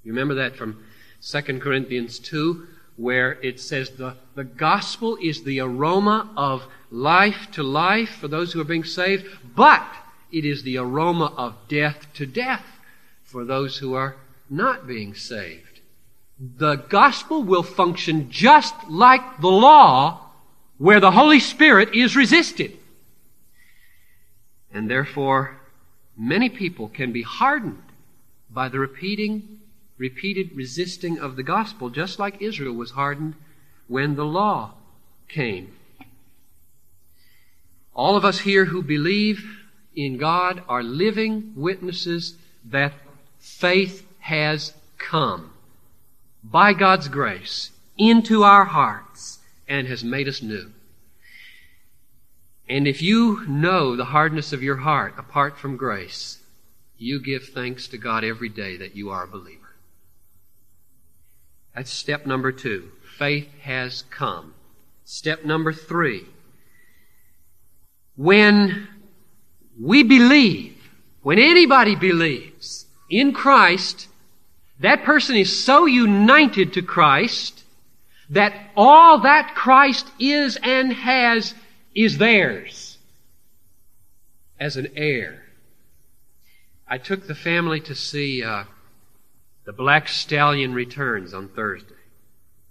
You 0.05 0.12
remember 0.12 0.35
that 0.35 0.57
from 0.57 0.85
2 1.23 1.59
Corinthians 1.59 2.19
2, 2.19 2.67
where 2.97 3.33
it 3.43 3.61
says 3.61 3.90
the, 3.90 4.17
the 4.35 4.45
gospel 4.45 5.19
is 5.23 5.43
the 5.43 5.61
aroma 5.61 6.31
of 6.37 6.64
life 6.90 7.49
to 7.52 7.62
life 7.62 8.11
for 8.11 8.28
those 8.28 8.52
who 8.52 8.61
are 8.61 8.64
being 8.64 8.85
saved, 8.85 9.26
but 9.55 9.87
it 10.33 10.45
is 10.45 10.62
the 10.62 10.78
aroma 10.78 11.33
of 11.37 11.55
death 11.69 12.07
to 12.14 12.26
death 12.26 12.64
for 13.23 13.45
those 13.45 13.78
who 13.78 13.95
are 13.95 14.17
not 14.50 14.87
being 14.87 15.14
saved 15.14 15.69
the 16.38 16.76
gospel 16.76 17.43
will 17.43 17.62
function 17.62 18.31
just 18.31 18.75
like 18.88 19.40
the 19.40 19.49
law 19.49 20.31
where 20.76 21.00
the 21.00 21.11
Holy 21.11 21.40
Spirit 21.40 21.95
is 21.95 22.14
resisted. 22.14 22.78
And 24.73 24.88
therefore, 24.88 25.61
many 26.17 26.49
people 26.49 26.88
can 26.88 27.11
be 27.11 27.23
hardened 27.23 27.83
by 28.50 28.69
the 28.69 28.78
repeating, 28.78 29.58
repeated 29.99 30.57
resisting 30.57 31.19
of 31.19 31.37
the 31.37 31.43
gospel, 31.43 31.90
just 31.90 32.19
like 32.19 32.40
Israel 32.40 32.75
was 32.75 32.93
hardened 32.93 33.35
when 33.88 34.14
the 34.14 34.25
law 34.25 34.75
came. 35.28 35.75
All 37.95 38.17
of 38.17 38.25
us 38.25 38.40
here 38.40 38.67
who 38.67 38.83
believe 38.83 39.45
in 39.95 40.17
God 40.17 40.62
are 40.69 40.83
living 40.83 41.52
witnesses 41.57 42.37
that 42.64 42.93
faith 43.40 44.07
has 44.21 44.73
come 44.99 45.50
by 46.45 46.73
God's 46.73 47.09
grace 47.09 47.71
into 47.97 48.45
our 48.45 48.64
hearts 48.64 49.40
and 49.67 49.88
has 49.88 50.05
made 50.05 50.28
us 50.28 50.40
new. 50.40 50.71
And 52.69 52.87
if 52.87 53.02
you 53.02 53.45
know 53.49 53.97
the 53.97 54.05
hardness 54.05 54.52
of 54.52 54.62
your 54.62 54.76
heart 54.76 55.14
apart 55.17 55.59
from 55.59 55.76
grace, 55.76 56.38
you 56.99 57.21
give 57.21 57.49
thanks 57.49 57.88
to 57.88 57.99
God 57.99 58.25
every 58.25 58.49
day 58.49 58.76
that 58.76 58.95
you 58.95 59.11
are 59.11 59.25
a 59.25 59.28
believer. 59.28 59.67
That's 61.78 61.92
step 61.92 62.26
number 62.26 62.50
two. 62.50 62.90
Faith 63.18 63.47
has 63.61 64.02
come. 64.11 64.52
Step 65.04 65.44
number 65.44 65.73
three. 65.73 66.26
When 68.16 68.88
we 69.80 70.02
believe, 70.02 70.76
when 71.23 71.38
anybody 71.38 71.94
believes 71.94 72.85
in 73.08 73.32
Christ, 73.32 74.08
that 74.80 75.04
person 75.04 75.37
is 75.37 75.56
so 75.64 75.87
united 75.87 76.73
to 76.73 76.82
Christ 76.82 77.62
that 78.30 78.54
all 78.76 79.20
that 79.20 79.54
Christ 79.54 80.08
is 80.18 80.58
and 80.61 80.92
has 80.92 81.54
is 81.94 82.18
theirs 82.18 82.99
as 84.58 84.76
an 84.76 84.88
heir. 84.97 85.44
I 86.88 86.99
took 86.99 87.28
the 87.28 87.37
family 87.37 87.78
to 87.82 87.94
see 87.94 88.42
uh, 88.42 88.64
the 89.68 89.72
Black 89.75 90.08
Stallion 90.08 90.72
Returns 90.72 91.34
on 91.34 91.48
Thursday. 91.48 91.94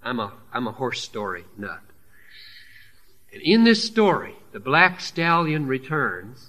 I'm 0.02 0.20
a 0.20 0.34
I'm 0.52 0.66
a 0.66 0.72
horse 0.72 1.00
story 1.00 1.46
nut, 1.56 1.82
and 3.32 3.40
in 3.44 3.66
this 3.66 3.84
story, 3.84 4.34
the 4.52 4.60
Black 4.60 5.00
Stallion 5.00 5.68
Returns. 5.68 6.48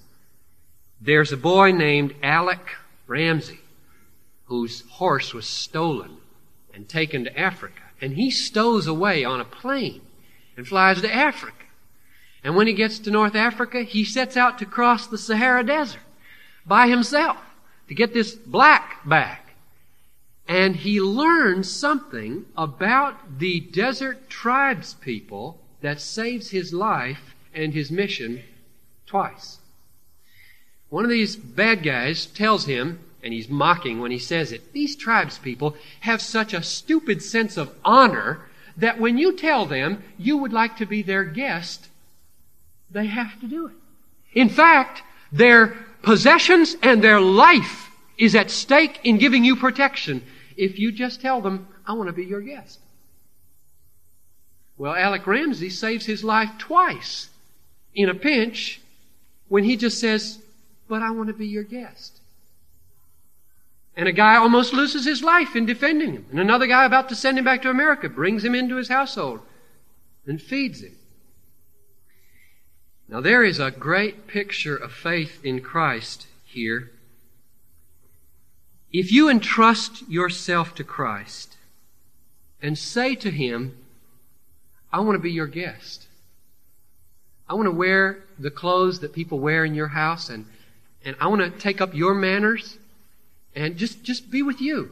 There's 1.02 1.32
a 1.32 1.36
boy 1.36 1.72
named 1.72 2.14
Alec 2.22 2.66
Ramsay 3.06 3.60
whose 4.46 4.88
horse 4.88 5.34
was 5.34 5.46
stolen 5.46 6.16
and 6.72 6.88
taken 6.88 7.24
to 7.24 7.38
Africa. 7.38 7.82
And 8.00 8.14
he 8.14 8.30
stows 8.30 8.86
away 8.86 9.26
on 9.26 9.42
a 9.42 9.44
plane 9.44 10.00
and 10.56 10.66
flies 10.66 11.02
to 11.02 11.14
Africa. 11.14 11.66
And 12.42 12.56
when 12.56 12.66
he 12.66 12.72
gets 12.72 12.98
to 13.00 13.10
North 13.10 13.34
Africa, 13.34 13.82
he 13.82 14.02
sets 14.02 14.34
out 14.34 14.58
to 14.60 14.64
cross 14.64 15.06
the 15.08 15.18
Sahara 15.18 15.62
Desert 15.62 16.00
by 16.64 16.88
himself 16.88 17.36
to 17.88 17.94
get 17.94 18.14
this 18.14 18.34
black 18.34 19.06
back. 19.06 19.47
And 20.48 20.76
he 20.76 20.98
learns 20.98 21.70
something 21.70 22.46
about 22.56 23.38
the 23.38 23.60
desert 23.60 24.30
tribes 24.30 24.94
people 24.94 25.60
that 25.82 26.00
saves 26.00 26.50
his 26.50 26.72
life 26.72 27.34
and 27.54 27.74
his 27.74 27.90
mission 27.90 28.42
twice. 29.06 29.58
One 30.88 31.04
of 31.04 31.10
these 31.10 31.36
bad 31.36 31.82
guys 31.82 32.24
tells 32.24 32.64
him 32.64 33.00
and 33.22 33.34
he's 33.34 33.48
mocking 33.48 34.00
when 34.00 34.10
he 34.10 34.18
says 34.18 34.50
it. 34.52 34.72
These 34.72 34.96
tribes 34.96 35.38
people 35.38 35.76
have 36.00 36.22
such 36.22 36.54
a 36.54 36.62
stupid 36.62 37.22
sense 37.22 37.58
of 37.58 37.74
honor 37.84 38.46
that 38.78 38.98
when 38.98 39.18
you 39.18 39.36
tell 39.36 39.66
them 39.66 40.02
you 40.16 40.38
would 40.38 40.52
like 40.52 40.76
to 40.78 40.86
be 40.86 41.02
their 41.02 41.24
guest, 41.24 41.88
they 42.90 43.06
have 43.06 43.38
to 43.40 43.46
do 43.46 43.66
it. 43.66 43.74
In 44.32 44.48
fact, 44.48 45.02
their 45.30 45.76
possessions 46.02 46.76
and 46.82 47.02
their 47.02 47.20
life 47.20 47.90
is 48.16 48.34
at 48.34 48.50
stake 48.50 49.00
in 49.04 49.18
giving 49.18 49.44
you 49.44 49.56
protection 49.56 50.22
if 50.58 50.78
you 50.78 50.92
just 50.92 51.22
tell 51.22 51.40
them, 51.40 51.68
I 51.86 51.92
want 51.94 52.08
to 52.08 52.12
be 52.12 52.24
your 52.24 52.42
guest. 52.42 52.80
Well, 54.76 54.94
Alec 54.94 55.26
Ramsay 55.26 55.70
saves 55.70 56.04
his 56.04 56.22
life 56.22 56.50
twice 56.58 57.30
in 57.94 58.08
a 58.08 58.14
pinch 58.14 58.80
when 59.48 59.64
he 59.64 59.76
just 59.76 59.98
says, 59.98 60.38
But 60.88 61.02
I 61.02 61.10
want 61.10 61.28
to 61.28 61.34
be 61.34 61.46
your 61.46 61.62
guest. 61.62 62.20
And 63.96 64.08
a 64.08 64.12
guy 64.12 64.36
almost 64.36 64.72
loses 64.72 65.04
his 65.04 65.22
life 65.22 65.56
in 65.56 65.66
defending 65.66 66.12
him. 66.12 66.26
And 66.30 66.38
another 66.38 66.66
guy 66.66 66.84
about 66.84 67.08
to 67.08 67.16
send 67.16 67.38
him 67.38 67.44
back 67.44 67.62
to 67.62 67.70
America 67.70 68.08
brings 68.08 68.44
him 68.44 68.54
into 68.54 68.76
his 68.76 68.88
household 68.88 69.40
and 70.26 70.40
feeds 70.40 70.82
him. 70.82 70.94
Now 73.08 73.20
there 73.20 73.42
is 73.42 73.58
a 73.58 73.70
great 73.70 74.26
picture 74.26 74.76
of 74.76 74.92
faith 74.92 75.40
in 75.44 75.60
Christ 75.60 76.26
here. 76.44 76.90
If 78.92 79.12
you 79.12 79.28
entrust 79.28 80.08
yourself 80.08 80.74
to 80.76 80.84
Christ 80.84 81.56
and 82.62 82.78
say 82.78 83.14
to 83.16 83.30
Him, 83.30 83.76
I 84.92 85.00
want 85.00 85.16
to 85.16 85.22
be 85.22 85.32
your 85.32 85.46
guest. 85.46 86.06
I 87.48 87.54
want 87.54 87.66
to 87.66 87.72
wear 87.72 88.24
the 88.38 88.50
clothes 88.50 89.00
that 89.00 89.12
people 89.12 89.38
wear 89.38 89.64
in 89.64 89.74
your 89.74 89.88
house 89.88 90.28
and, 90.28 90.46
and 91.04 91.16
I 91.20 91.28
want 91.28 91.42
to 91.42 91.50
take 91.50 91.80
up 91.80 91.94
your 91.94 92.14
manners 92.14 92.78
and 93.54 93.76
just, 93.76 94.02
just 94.02 94.30
be 94.30 94.42
with 94.42 94.60
you. 94.60 94.90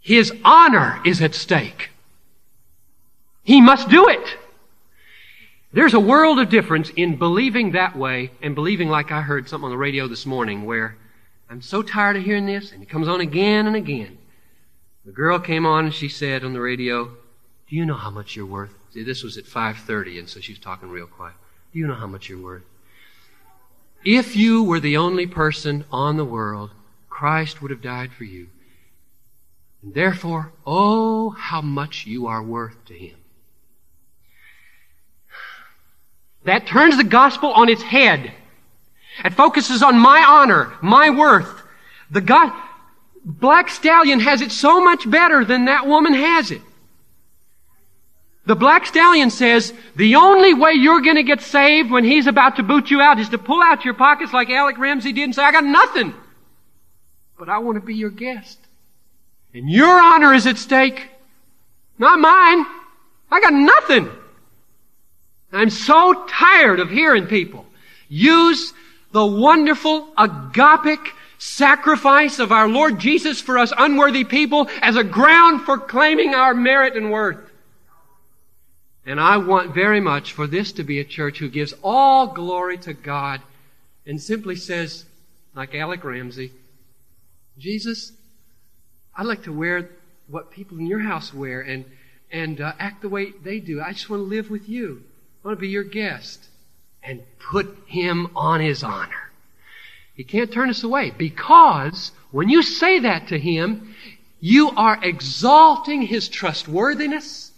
His 0.00 0.32
honor 0.44 1.00
is 1.04 1.20
at 1.20 1.34
stake. 1.34 1.90
He 3.42 3.60
must 3.60 3.88
do 3.88 4.08
it. 4.08 4.36
There's 5.72 5.94
a 5.94 6.00
world 6.00 6.38
of 6.38 6.48
difference 6.48 6.90
in 6.90 7.16
believing 7.16 7.72
that 7.72 7.96
way 7.96 8.30
and 8.42 8.54
believing 8.54 8.88
like 8.88 9.12
I 9.12 9.20
heard 9.20 9.48
something 9.48 9.66
on 9.66 9.70
the 9.70 9.76
radio 9.78 10.08
this 10.08 10.26
morning 10.26 10.64
where 10.64 10.96
I'm 11.50 11.60
so 11.60 11.82
tired 11.82 12.16
of 12.16 12.22
hearing 12.22 12.46
this 12.46 12.70
and 12.70 12.80
it 12.80 12.88
comes 12.88 13.08
on 13.08 13.20
again 13.20 13.66
and 13.66 13.74
again. 13.74 14.18
The 15.04 15.10
girl 15.10 15.40
came 15.40 15.66
on 15.66 15.86
and 15.86 15.94
she 15.94 16.08
said 16.08 16.44
on 16.44 16.52
the 16.52 16.60
radio, 16.60 17.06
Do 17.68 17.74
you 17.74 17.84
know 17.84 17.96
how 17.96 18.10
much 18.10 18.36
you're 18.36 18.46
worth? 18.46 18.72
See, 18.94 19.02
this 19.02 19.24
was 19.24 19.36
at 19.36 19.44
5.30 19.44 20.20
and 20.20 20.28
so 20.28 20.38
she 20.38 20.52
was 20.52 20.60
talking 20.60 20.90
real 20.90 21.08
quiet. 21.08 21.34
Do 21.72 21.80
you 21.80 21.88
know 21.88 21.94
how 21.94 22.06
much 22.06 22.28
you're 22.28 22.40
worth? 22.40 22.62
If 24.04 24.36
you 24.36 24.62
were 24.62 24.78
the 24.78 24.96
only 24.96 25.26
person 25.26 25.84
on 25.90 26.16
the 26.16 26.24
world, 26.24 26.70
Christ 27.08 27.60
would 27.60 27.72
have 27.72 27.82
died 27.82 28.12
for 28.12 28.24
you. 28.24 28.46
And 29.82 29.92
therefore, 29.92 30.52
oh, 30.64 31.30
how 31.30 31.60
much 31.60 32.06
you 32.06 32.28
are 32.28 32.42
worth 32.42 32.84
to 32.86 32.94
Him. 32.94 33.16
That 36.44 36.66
turns 36.66 36.96
the 36.96 37.04
gospel 37.04 37.52
on 37.52 37.68
its 37.68 37.82
head. 37.82 38.32
It 39.24 39.34
focuses 39.34 39.82
on 39.82 39.98
my 39.98 40.24
honor, 40.26 40.72
my 40.82 41.10
worth. 41.10 41.62
The 42.10 42.20
God, 42.20 42.52
Black 43.24 43.68
Stallion 43.68 44.20
has 44.20 44.40
it 44.40 44.52
so 44.52 44.82
much 44.82 45.08
better 45.08 45.44
than 45.44 45.66
that 45.66 45.86
woman 45.86 46.14
has 46.14 46.50
it. 46.50 46.62
The 48.46 48.56
Black 48.56 48.86
Stallion 48.86 49.30
says, 49.30 49.72
the 49.96 50.16
only 50.16 50.54
way 50.54 50.72
you're 50.72 51.02
gonna 51.02 51.22
get 51.22 51.42
saved 51.42 51.90
when 51.90 52.04
he's 52.04 52.26
about 52.26 52.56
to 52.56 52.62
boot 52.62 52.90
you 52.90 53.00
out 53.00 53.20
is 53.20 53.28
to 53.28 53.38
pull 53.38 53.62
out 53.62 53.84
your 53.84 53.94
pockets 53.94 54.32
like 54.32 54.50
Alec 54.50 54.78
Ramsay 54.78 55.12
did 55.12 55.24
and 55.24 55.34
say, 55.34 55.44
I 55.44 55.52
got 55.52 55.64
nothing. 55.64 56.14
But 57.38 57.48
I 57.48 57.58
want 57.58 57.76
to 57.76 57.84
be 57.84 57.94
your 57.94 58.10
guest. 58.10 58.58
And 59.54 59.70
your 59.70 60.00
honor 60.00 60.34
is 60.34 60.46
at 60.46 60.58
stake. 60.58 61.10
Not 61.98 62.18
mine. 62.18 62.66
I 63.30 63.40
got 63.40 63.52
nothing. 63.52 64.10
I'm 65.52 65.70
so 65.70 66.24
tired 66.28 66.80
of 66.80 66.90
hearing 66.90 67.26
people 67.26 67.66
use 68.08 68.72
the 69.12 69.26
wonderful 69.26 70.06
agapic 70.16 70.98
sacrifice 71.38 72.38
of 72.38 72.52
our 72.52 72.68
Lord 72.68 72.98
Jesus 72.98 73.40
for 73.40 73.58
us 73.58 73.72
unworthy 73.76 74.24
people 74.24 74.68
as 74.82 74.96
a 74.96 75.04
ground 75.04 75.62
for 75.62 75.78
claiming 75.78 76.34
our 76.34 76.54
merit 76.54 76.96
and 76.96 77.10
worth. 77.10 77.50
And 79.06 79.18
I 79.18 79.38
want 79.38 79.74
very 79.74 80.00
much 80.00 80.34
for 80.34 80.46
this 80.46 80.72
to 80.72 80.84
be 80.84 81.00
a 81.00 81.04
church 81.04 81.38
who 81.38 81.48
gives 81.48 81.74
all 81.82 82.28
glory 82.28 82.76
to 82.78 82.92
God 82.92 83.40
and 84.06 84.20
simply 84.20 84.54
says, 84.54 85.06
like 85.54 85.74
Alec 85.74 86.04
Ramsay, 86.04 86.52
Jesus, 87.58 88.12
I'd 89.16 89.26
like 89.26 89.44
to 89.44 89.52
wear 89.52 89.90
what 90.28 90.50
people 90.50 90.78
in 90.78 90.86
your 90.86 91.00
house 91.00 91.32
wear 91.34 91.62
and, 91.62 91.86
and 92.30 92.60
uh, 92.60 92.74
act 92.78 93.02
the 93.02 93.08
way 93.08 93.32
they 93.42 93.58
do. 93.58 93.80
I 93.80 93.92
just 93.92 94.10
want 94.10 94.20
to 94.20 94.24
live 94.24 94.50
with 94.50 94.68
you. 94.68 95.02
I 95.42 95.48
want 95.48 95.58
to 95.58 95.60
be 95.60 95.68
your 95.68 95.84
guest 95.84 96.49
and 97.02 97.22
put 97.38 97.76
him 97.86 98.30
on 98.36 98.60
his 98.60 98.82
honor. 98.82 99.30
He 100.14 100.24
can't 100.24 100.52
turn 100.52 100.70
us 100.70 100.84
away 100.84 101.12
because 101.16 102.12
when 102.30 102.48
you 102.48 102.62
say 102.62 103.00
that 103.00 103.28
to 103.28 103.38
him, 103.38 103.94
you 104.40 104.70
are 104.70 104.98
exalting 105.02 106.02
his 106.02 106.28
trustworthiness 106.28 107.52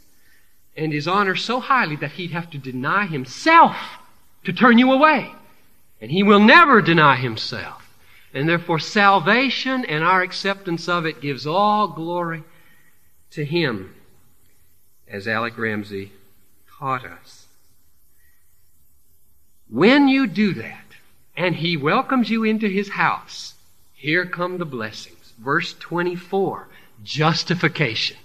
and 0.77 0.93
his 0.93 1.07
honor 1.07 1.37
so 1.37 1.61
highly 1.61 1.97
that 1.97 2.13
he'd 2.13 2.31
have 2.31 2.51
to 2.51 2.59
deny 2.59 3.07
himself 3.07 3.77
to 4.45 4.53
turn 4.53 4.79
you 4.79 4.93
away. 4.93 5.31
And 6.01 6.11
he 6.11 6.23
will 6.23 6.41
never 6.41 6.83
deny 6.83 7.17
himself. 7.17 7.89
And 8.35 8.49
therefore 8.49 8.79
salvation 8.79 9.85
and 9.85 10.03
our 10.03 10.23
acceptance 10.23 10.89
of 10.89 11.05
it 11.05 11.21
gives 11.21 11.47
all 11.47 11.89
glory 11.89 12.43
to 13.33 13.45
him, 13.45 13.95
as 15.07 15.29
Alec 15.29 15.57
Ramsay 15.59 16.13
taught 16.79 17.05
us. 17.05 17.42
When 19.73 20.07
you 20.07 20.27
do 20.27 20.53
that, 20.55 20.85
and 21.35 21.57
He 21.57 21.79
welcomes 21.79 22.29
you 22.29 22.45
into 22.45 22.69
His 22.69 22.91
house, 22.91 23.55
here 23.95 24.27
come 24.27 24.59
the 24.59 24.67
blessings. 24.67 25.33
Verse 25.39 25.75
24, 25.81 26.69
justification. 27.03 28.19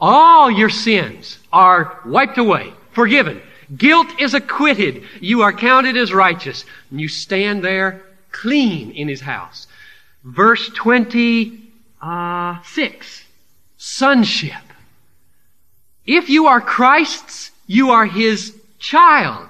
All 0.00 0.50
your 0.50 0.70
sins 0.70 1.38
are 1.52 2.00
wiped 2.04 2.36
away, 2.36 2.72
forgiven. 2.90 3.40
Guilt 3.76 4.08
is 4.18 4.34
acquitted. 4.34 5.04
You 5.20 5.42
are 5.42 5.52
counted 5.52 5.96
as 5.96 6.12
righteous. 6.12 6.64
And 6.90 7.00
you 7.00 7.06
stand 7.06 7.62
there 7.62 8.02
clean 8.32 8.90
in 8.90 9.06
His 9.06 9.20
house. 9.20 9.68
Verse 10.24 10.68
26, 10.70 13.24
sonship. 13.76 14.54
If 16.04 16.28
you 16.28 16.48
are 16.48 16.60
Christ's, 16.60 17.52
you 17.68 17.90
are 17.90 18.06
His 18.06 18.52
child 18.80 19.48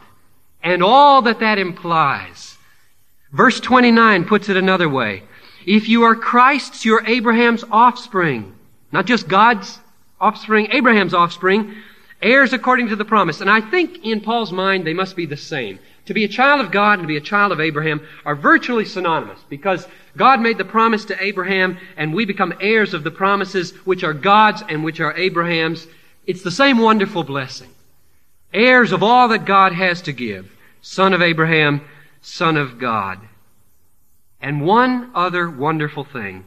and 0.63 0.83
all 0.83 1.23
that 1.23 1.41
that 1.41 1.59
implies. 1.59 2.57
Verse 3.33 3.61
29 3.61 4.25
puts 4.25 4.49
it 4.49 4.57
another 4.57 4.89
way. 4.89 5.23
If 5.67 5.89
you 5.89 6.05
are 6.05 6.17
Christ's, 6.17 6.85
you're 6.85 7.07
Abraham's 7.07 7.65
offspring. 7.71 8.55
Not 8.91 9.07
just 9.07 9.29
God's 9.29 9.79
offspring, 10.21 10.69
Abraham's 10.73 11.15
offspring, 11.15 11.75
heirs 12.23 12.53
according 12.53 12.89
to 12.89 12.97
the 12.97 13.05
promise. 13.05 13.41
And 13.41 13.51
I 13.51 13.61
think 13.61 14.05
in 14.05 14.21
Paul's 14.21 14.53
mind 14.53 14.87
they 14.87 14.95
must 14.95 15.15
be 15.15 15.27
the 15.27 15.37
same. 15.37 15.79
To 16.07 16.15
be 16.15 16.25
a 16.25 16.29
child 16.29 16.63
of 16.63 16.73
God 16.73 16.95
and 16.95 17.03
to 17.03 17.07
be 17.07 17.19
a 17.19 17.21
child 17.21 17.53
of 17.53 17.61
Abraham 17.61 18.01
are 18.25 18.35
virtually 18.35 18.87
synonymous 18.87 19.41
because 19.51 19.87
God 20.17 20.41
made 20.41 20.57
the 20.57 20.65
promise 20.65 21.05
to 21.07 21.23
Abraham 21.23 21.77
and 21.99 22.15
we 22.15 22.25
become 22.25 22.55
heirs 22.61 22.95
of 22.95 23.05
the 23.05 23.11
promises 23.11 23.73
which 23.85 24.03
are 24.03 24.15
God's 24.15 24.63
and 24.71 24.83
which 24.83 25.01
are 25.01 25.15
Abraham's. 25.15 25.87
It's 26.27 26.43
the 26.43 26.51
same 26.51 26.79
wonderful 26.79 27.25
blessing 27.25 27.69
heirs 28.53 28.93
of 28.93 29.03
all 29.03 29.29
that 29.29 29.45
God 29.45 29.73
has 29.73 30.03
to 30.03 30.13
give, 30.13 30.51
son 30.81 31.13
of 31.13 31.23
Abraham, 31.23 31.83
son 32.21 32.57
of 32.57 32.79
God. 32.79 33.21
And 34.41 34.65
one 34.65 35.11
other 35.15 35.51
wonderful 35.51 36.05
thing 36.05 36.45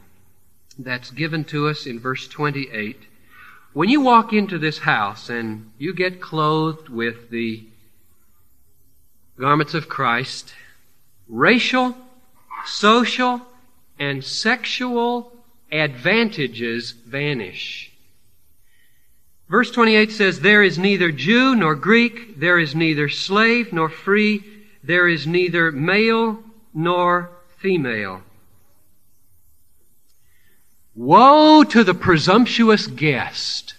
that's 0.78 1.10
given 1.10 1.44
to 1.44 1.68
us 1.68 1.86
in 1.86 2.00
verse 2.00 2.26
28. 2.28 2.96
When 3.72 3.88
you 3.88 4.00
walk 4.00 4.32
into 4.32 4.58
this 4.58 4.78
house 4.78 5.28
and 5.28 5.70
you 5.78 5.94
get 5.94 6.20
clothed 6.20 6.88
with 6.88 7.30
the 7.30 7.64
garments 9.38 9.74
of 9.74 9.88
Christ, 9.88 10.54
racial, 11.28 11.96
social, 12.66 13.40
and 13.98 14.24
sexual 14.24 15.32
advantages 15.70 16.92
vanish. 16.92 17.91
Verse 19.52 19.70
28 19.70 20.10
says, 20.12 20.40
There 20.40 20.62
is 20.62 20.78
neither 20.78 21.12
Jew 21.12 21.54
nor 21.54 21.74
Greek, 21.74 22.40
there 22.40 22.58
is 22.58 22.74
neither 22.74 23.10
slave 23.10 23.70
nor 23.70 23.90
free, 23.90 24.42
there 24.82 25.06
is 25.06 25.26
neither 25.26 25.70
male 25.70 26.42
nor 26.72 27.28
female. 27.58 28.22
Woe 30.94 31.64
to 31.64 31.84
the 31.84 31.92
presumptuous 31.92 32.86
guest 32.86 33.74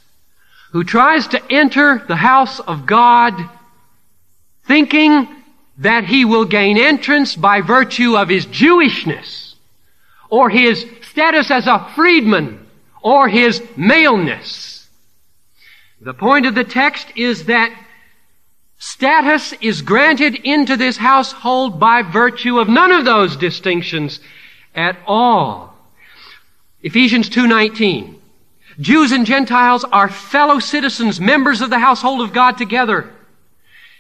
who 0.74 0.84
tries 0.84 1.28
to 1.30 1.42
enter 1.52 2.06
the 2.08 2.18
house 2.18 2.60
of 2.60 2.86
God 2.86 3.34
thinking 4.68 5.28
that 5.80 6.04
he 6.04 6.24
will 6.24 6.46
gain 6.46 6.78
entrance 6.78 7.36
by 7.36 7.62
virtue 7.62 8.16
of 8.16 8.30
his 8.30 8.46
Jewishness 8.46 9.56
or 10.30 10.52
his 10.52 10.86
status 11.02 11.50
as 11.50 11.66
a 11.66 11.90
freedman 11.96 12.64
or 13.02 13.28
his 13.28 13.60
maleness. 13.76 14.73
The 16.04 16.14
point 16.14 16.46
of 16.46 16.54
the 16.54 16.66
text 16.66 17.08
is 17.16 17.46
that 17.46 17.74
status 18.78 19.54
is 19.62 19.82
granted 19.82 20.36
into 20.36 20.76
this 20.76 20.98
household 20.98 21.80
by 21.80 22.02
virtue 22.02 22.60
of 22.60 22.68
none 22.68 22.92
of 22.92 23.06
those 23.06 23.38
distinctions 23.38 24.20
at 24.76 24.98
all. 25.08 25.74
Ephesians 26.82 27.30
2:19 27.30 28.20
Jews 28.82 29.14
and 29.14 29.26
Gentiles 29.26 29.86
are 29.86 30.10
fellow 30.10 30.60
citizens, 30.60 31.22
members 31.22 31.62
of 31.62 31.70
the 31.70 31.80
household 31.80 32.20
of 32.20 32.34
God 32.34 32.58
together. 32.58 33.10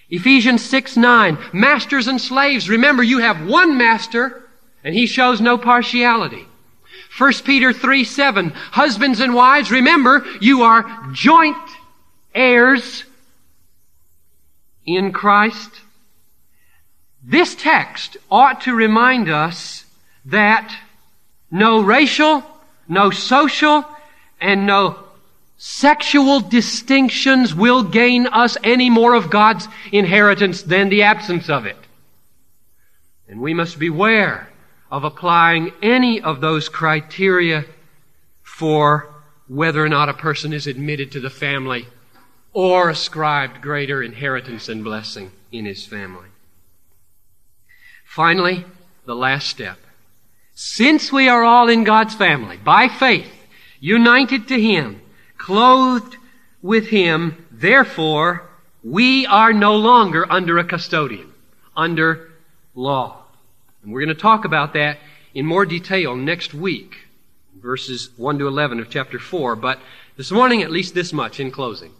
Ephesians 0.09 0.61
6 0.61 0.97
9. 0.97 1.37
Masters 1.53 2.07
and 2.07 2.19
slaves. 2.19 2.67
Remember, 2.69 3.01
you 3.01 3.19
have 3.19 3.47
one 3.47 3.77
master, 3.77 4.43
and 4.83 4.93
he 4.93 5.05
shows 5.05 5.39
no 5.39 5.57
partiality. 5.57 6.45
1 7.17 7.33
Peter 7.45 7.71
3 7.71 8.03
7. 8.03 8.49
Husbands 8.49 9.21
and 9.21 9.33
wives, 9.33 9.71
remember, 9.71 10.25
you 10.41 10.63
are 10.63 11.07
joint 11.13 11.55
heirs 12.33 13.03
in 14.85 15.11
Christ. 15.11 15.81
This 17.23 17.55
text 17.55 18.17
ought 18.29 18.61
to 18.61 18.73
remind 18.73 19.29
us 19.29 19.85
that 20.25 20.75
no 21.49 21.81
racial, 21.81 22.43
no 22.87 23.11
social, 23.11 23.85
and 24.41 24.65
no 24.65 24.99
sexual 25.57 26.41
distinctions 26.41 27.55
will 27.55 27.83
gain 27.83 28.27
us 28.27 28.57
any 28.63 28.89
more 28.89 29.13
of 29.13 29.29
God's 29.29 29.67
inheritance 29.91 30.61
than 30.63 30.89
the 30.89 31.03
absence 31.03 31.49
of 31.49 31.65
it. 31.65 31.77
And 33.29 33.39
we 33.39 33.53
must 33.53 33.79
beware 33.79 34.49
of 34.91 35.05
applying 35.05 35.71
any 35.81 36.21
of 36.21 36.41
those 36.41 36.67
criteria 36.67 37.65
for 38.41 39.09
whether 39.47 39.83
or 39.83 39.89
not 39.89 40.09
a 40.09 40.13
person 40.13 40.51
is 40.51 40.67
admitted 40.67 41.13
to 41.13 41.19
the 41.21 41.29
family 41.29 41.87
or 42.53 42.89
ascribed 42.89 43.61
greater 43.61 44.01
inheritance 44.01 44.69
and 44.69 44.83
blessing 44.83 45.31
in 45.51 45.65
his 45.65 45.85
family. 45.85 46.29
Finally, 48.05 48.63
the 49.05 49.15
last 49.15 49.47
step. 49.47 49.79
Since 50.53 51.11
we 51.11 51.27
are 51.27 51.43
all 51.43 51.67
in 51.67 51.83
God's 51.83 52.13
family, 52.13 52.57
by 52.57 52.87
faith, 52.87 53.31
united 53.79 54.47
to 54.49 54.61
Him, 54.61 55.01
clothed 55.37 56.15
with 56.61 56.87
Him, 56.87 57.47
therefore, 57.51 58.43
we 58.83 59.25
are 59.25 59.51
no 59.51 59.75
longer 59.75 60.31
under 60.31 60.59
a 60.59 60.63
custodian, 60.63 61.33
under 61.75 62.31
law. 62.75 63.23
And 63.81 63.91
we're 63.91 64.05
going 64.05 64.15
to 64.15 64.21
talk 64.21 64.45
about 64.45 64.73
that 64.73 64.99
in 65.33 65.45
more 65.45 65.65
detail 65.65 66.15
next 66.15 66.53
week, 66.53 67.07
verses 67.59 68.11
1 68.17 68.37
to 68.37 68.47
11 68.47 68.79
of 68.79 68.89
chapter 68.91 69.17
4. 69.17 69.55
But 69.55 69.79
this 70.17 70.31
morning, 70.31 70.61
at 70.61 70.71
least 70.71 70.93
this 70.93 71.11
much 71.11 71.39
in 71.39 71.49
closing. 71.49 71.91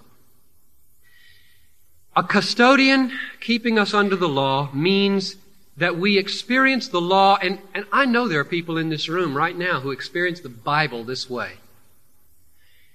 A 2.16 2.24
custodian 2.24 3.12
keeping 3.40 3.80
us 3.80 3.94
under 3.94 4.16
the 4.16 4.30
law 4.30 4.70
means 4.74 5.36
that 5.78 5.98
we 5.98 6.20
experience 6.20 6.88
the 6.88 7.02
law, 7.02 7.38
and, 7.42 7.60
and 7.74 7.86
I 7.92 8.06
know 8.06 8.28
there 8.28 8.40
are 8.40 8.46
people 8.46 8.78
in 8.78 8.90
this 8.90 9.10
room 9.10 9.36
right 9.36 9.58
now 9.58 9.80
who 9.80 9.90
experience 9.90 10.40
the 10.40 10.50
Bible 10.50 11.04
this 11.04 11.28
way. 11.28 11.54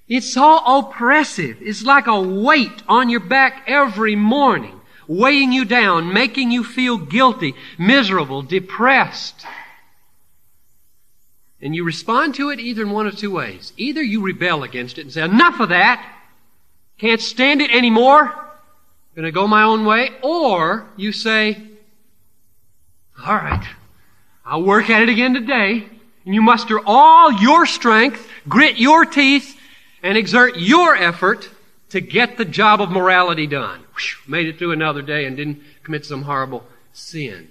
It's 0.06 0.32
so 0.32 0.58
oppressive. 0.58 1.58
It's 1.60 1.82
like 1.82 2.06
a 2.06 2.20
weight 2.20 2.82
on 2.88 3.10
your 3.10 3.20
back 3.20 3.64
every 3.66 4.14
morning, 4.14 4.80
weighing 5.08 5.52
you 5.52 5.64
down, 5.64 6.12
making 6.12 6.52
you 6.52 6.62
feel 6.62 6.96
guilty, 6.96 7.54
miserable, 7.76 8.42
depressed. 8.42 9.44
And 11.60 11.74
you 11.74 11.82
respond 11.82 12.36
to 12.36 12.50
it 12.50 12.60
either 12.60 12.82
in 12.82 12.90
one 12.90 13.08
of 13.08 13.18
two 13.18 13.32
ways. 13.32 13.72
Either 13.76 14.02
you 14.02 14.22
rebel 14.22 14.62
against 14.62 14.96
it 14.96 15.02
and 15.02 15.12
say, 15.12 15.24
enough 15.24 15.58
of 15.58 15.70
that, 15.70 16.14
can't 16.98 17.20
stand 17.20 17.60
it 17.60 17.72
anymore, 17.72 18.32
gonna 19.18 19.32
go 19.32 19.48
my 19.48 19.64
own 19.64 19.84
way, 19.84 20.10
or 20.22 20.86
you 20.96 21.10
say, 21.10 21.60
all 23.26 23.34
right. 23.34 23.66
I'll 24.44 24.62
work 24.62 24.88
at 24.90 25.02
it 25.02 25.08
again 25.08 25.34
today. 25.34 25.88
And 26.24 26.34
you 26.34 26.40
muster 26.40 26.78
all 26.86 27.32
your 27.32 27.66
strength, 27.66 28.30
grit 28.48 28.78
your 28.78 29.04
teeth, 29.04 29.58
and 30.04 30.16
exert 30.16 30.56
your 30.56 30.94
effort 30.94 31.50
to 31.88 32.00
get 32.00 32.36
the 32.36 32.44
job 32.44 32.80
of 32.80 32.90
morality 32.90 33.48
done. 33.48 33.80
Whew, 33.80 34.30
made 34.30 34.46
it 34.46 34.56
through 34.56 34.70
another 34.70 35.02
day 35.02 35.24
and 35.24 35.36
didn't 35.36 35.62
commit 35.82 36.06
some 36.06 36.22
horrible 36.22 36.64
sin. 36.92 37.48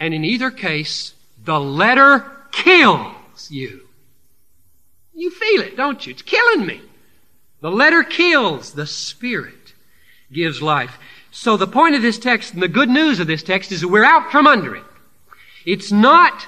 And 0.00 0.12
in 0.12 0.24
either 0.24 0.50
case, 0.50 1.14
the 1.44 1.60
letter 1.60 2.28
kills 2.50 3.48
you. 3.48 3.82
You 5.14 5.30
feel 5.30 5.60
it, 5.60 5.76
don't 5.76 6.04
you? 6.04 6.14
It's 6.14 6.22
killing 6.22 6.66
me. 6.66 6.80
The 7.60 7.70
letter 7.70 8.02
kills. 8.02 8.72
The 8.72 8.86
Spirit 8.86 9.61
gives 10.32 10.62
life. 10.62 10.98
So 11.30 11.56
the 11.56 11.66
point 11.66 11.94
of 11.94 12.02
this 12.02 12.18
text 12.18 12.54
and 12.54 12.62
the 12.62 12.68
good 12.68 12.88
news 12.88 13.20
of 13.20 13.26
this 13.26 13.42
text 13.42 13.72
is 13.72 13.80
that 13.80 13.88
we're 13.88 14.04
out 14.04 14.30
from 14.30 14.46
under 14.46 14.76
it. 14.76 14.84
It's 15.64 15.92
not 15.92 16.46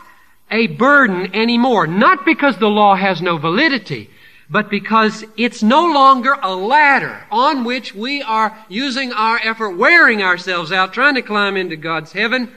a 0.50 0.66
burden 0.66 1.34
anymore, 1.34 1.86
not 1.86 2.24
because 2.24 2.58
the 2.58 2.68
law 2.68 2.94
has 2.94 3.22
no 3.22 3.38
validity, 3.38 4.10
but 4.50 4.68
because 4.68 5.24
it's 5.36 5.62
no 5.62 5.86
longer 5.86 6.36
a 6.42 6.54
ladder 6.54 7.24
on 7.30 7.64
which 7.64 7.94
we 7.94 8.22
are 8.22 8.56
using 8.68 9.12
our 9.12 9.40
effort, 9.42 9.70
wearing 9.70 10.22
ourselves 10.22 10.70
out, 10.70 10.92
trying 10.92 11.14
to 11.14 11.22
climb 11.22 11.56
into 11.56 11.76
God's 11.76 12.12
heaven. 12.12 12.52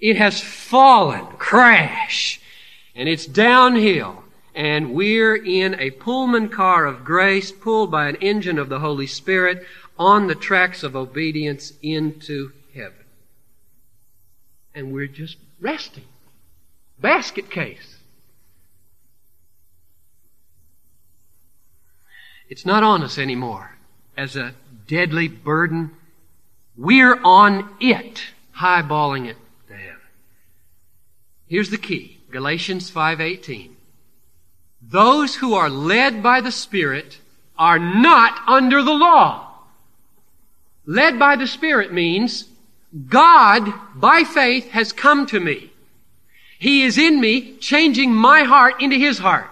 It 0.00 0.16
has 0.16 0.40
fallen, 0.40 1.24
crash, 1.38 2.40
and 2.94 3.08
it's 3.08 3.26
downhill. 3.26 4.24
And 4.54 4.92
we're 4.92 5.36
in 5.36 5.78
a 5.80 5.92
Pullman 5.92 6.48
car 6.48 6.84
of 6.84 7.04
grace 7.04 7.52
pulled 7.52 7.90
by 7.90 8.08
an 8.08 8.16
engine 8.16 8.58
of 8.58 8.68
the 8.68 8.80
Holy 8.80 9.06
Spirit 9.06 9.64
on 10.02 10.26
the 10.26 10.34
tracks 10.34 10.82
of 10.82 10.96
obedience 10.96 11.72
into 11.80 12.50
heaven. 12.74 13.04
And 14.74 14.92
we're 14.92 15.06
just 15.06 15.36
resting. 15.60 16.04
Basket 17.00 17.50
case. 17.50 17.98
It's 22.48 22.66
not 22.66 22.82
on 22.82 23.04
us 23.04 23.16
anymore 23.16 23.76
as 24.16 24.34
a 24.34 24.54
deadly 24.88 25.28
burden. 25.28 25.92
We're 26.76 27.20
on 27.22 27.68
it, 27.80 28.22
highballing 28.58 29.28
it 29.28 29.36
to 29.68 29.74
heaven. 29.74 30.00
Here's 31.46 31.70
the 31.70 31.78
key. 31.78 32.18
Galatians 32.32 32.90
5:18. 32.90 33.76
Those 34.82 35.36
who 35.36 35.54
are 35.54 35.70
led 35.70 36.22
by 36.22 36.40
the 36.40 36.50
Spirit 36.50 37.20
are 37.56 37.78
not 37.78 38.40
under 38.48 38.82
the 38.82 38.94
law. 38.94 39.51
Led 40.86 41.18
by 41.18 41.36
the 41.36 41.46
Spirit 41.46 41.92
means 41.92 42.48
God, 43.08 43.72
by 43.94 44.24
faith, 44.24 44.70
has 44.70 44.92
come 44.92 45.26
to 45.26 45.40
me. 45.40 45.72
He 46.58 46.82
is 46.82 46.98
in 46.98 47.20
me, 47.20 47.56
changing 47.56 48.14
my 48.14 48.42
heart 48.42 48.80
into 48.80 48.96
His 48.96 49.18
heart, 49.18 49.50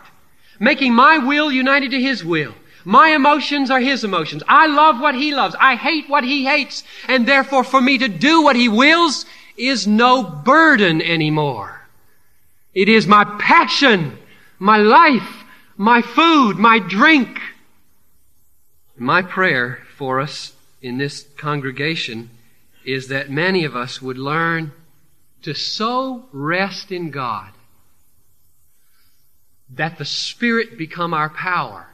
making 0.58 0.94
my 0.94 1.18
will 1.18 1.50
united 1.50 1.90
to 1.92 2.00
His 2.00 2.24
will. 2.24 2.54
My 2.84 3.10
emotions 3.10 3.70
are 3.70 3.80
His 3.80 4.04
emotions. 4.04 4.42
I 4.46 4.66
love 4.66 5.00
what 5.00 5.14
He 5.14 5.34
loves. 5.34 5.56
I 5.58 5.76
hate 5.76 6.08
what 6.08 6.24
He 6.24 6.44
hates. 6.44 6.84
And 7.08 7.26
therefore, 7.26 7.64
for 7.64 7.80
me 7.80 7.98
to 7.98 8.08
do 8.08 8.42
what 8.42 8.56
He 8.56 8.68
wills 8.68 9.26
is 9.56 9.86
no 9.86 10.22
burden 10.22 11.02
anymore. 11.02 11.80
It 12.74 12.88
is 12.88 13.06
my 13.06 13.24
passion, 13.38 14.18
my 14.58 14.78
life, 14.78 15.44
my 15.76 16.02
food, 16.02 16.58
my 16.58 16.78
drink. 16.78 17.40
My 18.96 19.22
prayer 19.22 19.80
for 19.96 20.20
us 20.20 20.52
in 20.82 20.98
this 20.98 21.26
congregation 21.36 22.30
is 22.84 23.08
that 23.08 23.30
many 23.30 23.64
of 23.64 23.76
us 23.76 24.00
would 24.00 24.18
learn 24.18 24.72
to 25.42 25.54
so 25.54 26.24
rest 26.32 26.90
in 26.90 27.10
God 27.10 27.50
that 29.70 29.98
the 29.98 30.04
Spirit 30.04 30.76
become 30.76 31.14
our 31.14 31.30
power 31.30 31.88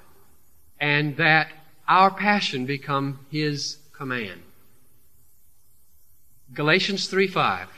and 0.81 1.17
that 1.17 1.49
our 1.89 2.11
passion 2.11 2.67
become 2.67 3.21
His 3.31 3.79
command. 3.93 4.43
Galatians 6.55 7.09
3 7.09 7.27
5. 7.27 7.69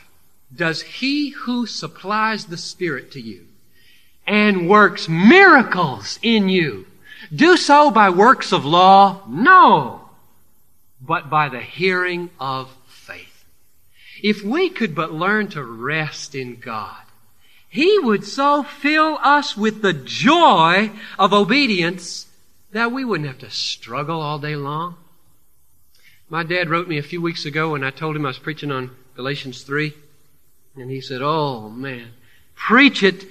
Does 0.55 0.81
he 0.81 1.31
who 1.31 1.67
supplies 1.67 2.47
the 2.47 2.57
Spirit 2.57 3.11
to 3.13 3.21
you 3.21 3.47
and 4.27 4.69
works 4.69 5.09
miracles 5.09 6.19
in 6.23 6.49
you 6.49 6.87
do 7.35 7.57
so 7.57 7.91
by 7.91 8.09
works 8.09 8.53
of 8.53 8.65
law? 8.65 9.23
No 9.29 10.08
but 11.01 11.31
by 11.31 11.49
the 11.49 11.61
hearing 11.61 12.31
of 12.41 12.75
faith. 12.87 13.45
If 14.23 14.43
we 14.43 14.69
could 14.69 14.95
but 14.95 15.13
learn 15.13 15.49
to 15.49 15.63
rest 15.63 16.35
in 16.35 16.57
God, 16.57 17.03
He 17.69 17.99
would 17.99 18.25
so 18.25 18.63
fill 18.63 19.19
us 19.23 19.57
with 19.57 19.83
the 19.83 19.93
joy 19.93 20.91
of 21.19 21.33
obedience 21.33 22.27
that 22.73 22.93
we 22.93 23.05
wouldn't 23.05 23.29
have 23.29 23.39
to 23.39 23.51
struggle 23.51 24.21
all 24.21 24.39
day 24.39 24.57
long. 24.57 24.97
My 26.29 26.43
dad 26.43 26.69
wrote 26.69 26.89
me 26.89 26.99
a 26.99 27.03
few 27.03 27.23
weeks 27.23 27.47
ago 27.47 27.75
and 27.75 27.85
I 27.85 27.91
told 27.91 28.17
him 28.17 28.27
I 28.27 28.29
was 28.29 28.39
preaching 28.39 28.71
on 28.71 28.91
Galatians 29.17 29.63
3. 29.63 29.95
And 30.77 30.91
he 30.91 31.01
said, 31.01 31.23
Oh 31.23 31.71
man, 31.71 32.11
preach 32.55 33.03
it 33.03 33.25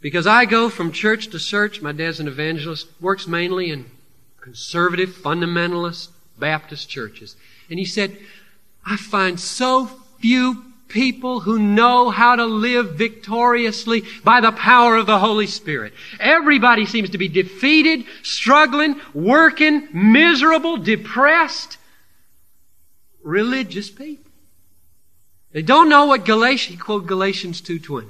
because 0.00 0.26
I 0.26 0.46
go 0.46 0.70
from 0.70 0.92
church 0.92 1.28
to 1.28 1.38
church. 1.38 1.82
My 1.82 1.92
dad's 1.92 2.20
an 2.20 2.28
evangelist, 2.28 2.88
works 3.00 3.26
mainly 3.26 3.70
in 3.70 3.90
conservative, 4.40 5.10
fundamentalist 5.10 6.08
Baptist 6.40 6.88
churches. 6.88 7.36
And 7.68 7.78
he 7.78 7.84
said, 7.84 8.16
I 8.84 8.96
find 8.96 9.38
so 9.38 9.86
few 10.20 10.64
people 10.88 11.40
who 11.40 11.58
know 11.58 12.10
how 12.10 12.36
to 12.36 12.44
live 12.44 12.96
victoriously 12.96 14.02
by 14.24 14.40
the 14.40 14.52
power 14.52 14.96
of 14.96 15.06
the 15.06 15.18
Holy 15.18 15.46
Spirit. 15.46 15.92
Everybody 16.18 16.84
seems 16.84 17.10
to 17.10 17.18
be 17.18 17.28
defeated, 17.28 18.04
struggling, 18.22 19.00
working, 19.14 19.88
miserable, 19.92 20.76
depressed, 20.76 21.78
religious 23.22 23.88
people. 23.88 24.30
They 25.52 25.62
don't 25.62 25.88
know 25.88 26.06
what 26.06 26.24
Galatians, 26.24 26.78
he 26.78 26.82
quoted 26.82 27.08
Galatians 27.08 27.62
2.20. 27.62 28.06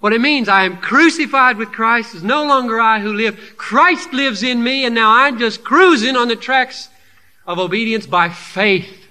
What 0.00 0.12
it 0.12 0.20
means, 0.20 0.48
I 0.48 0.64
am 0.64 0.78
crucified 0.78 1.56
with 1.56 1.72
Christ. 1.72 2.14
It's 2.14 2.22
no 2.22 2.44
longer 2.44 2.80
I 2.80 3.00
who 3.00 3.12
live. 3.12 3.54
Christ 3.56 4.12
lives 4.12 4.42
in 4.42 4.62
me, 4.62 4.84
and 4.84 4.94
now 4.94 5.10
I'm 5.10 5.38
just 5.38 5.64
cruising 5.64 6.16
on 6.16 6.28
the 6.28 6.36
tracks 6.36 6.88
of 7.46 7.58
obedience 7.58 8.06
by 8.06 8.28
faith 8.28 9.06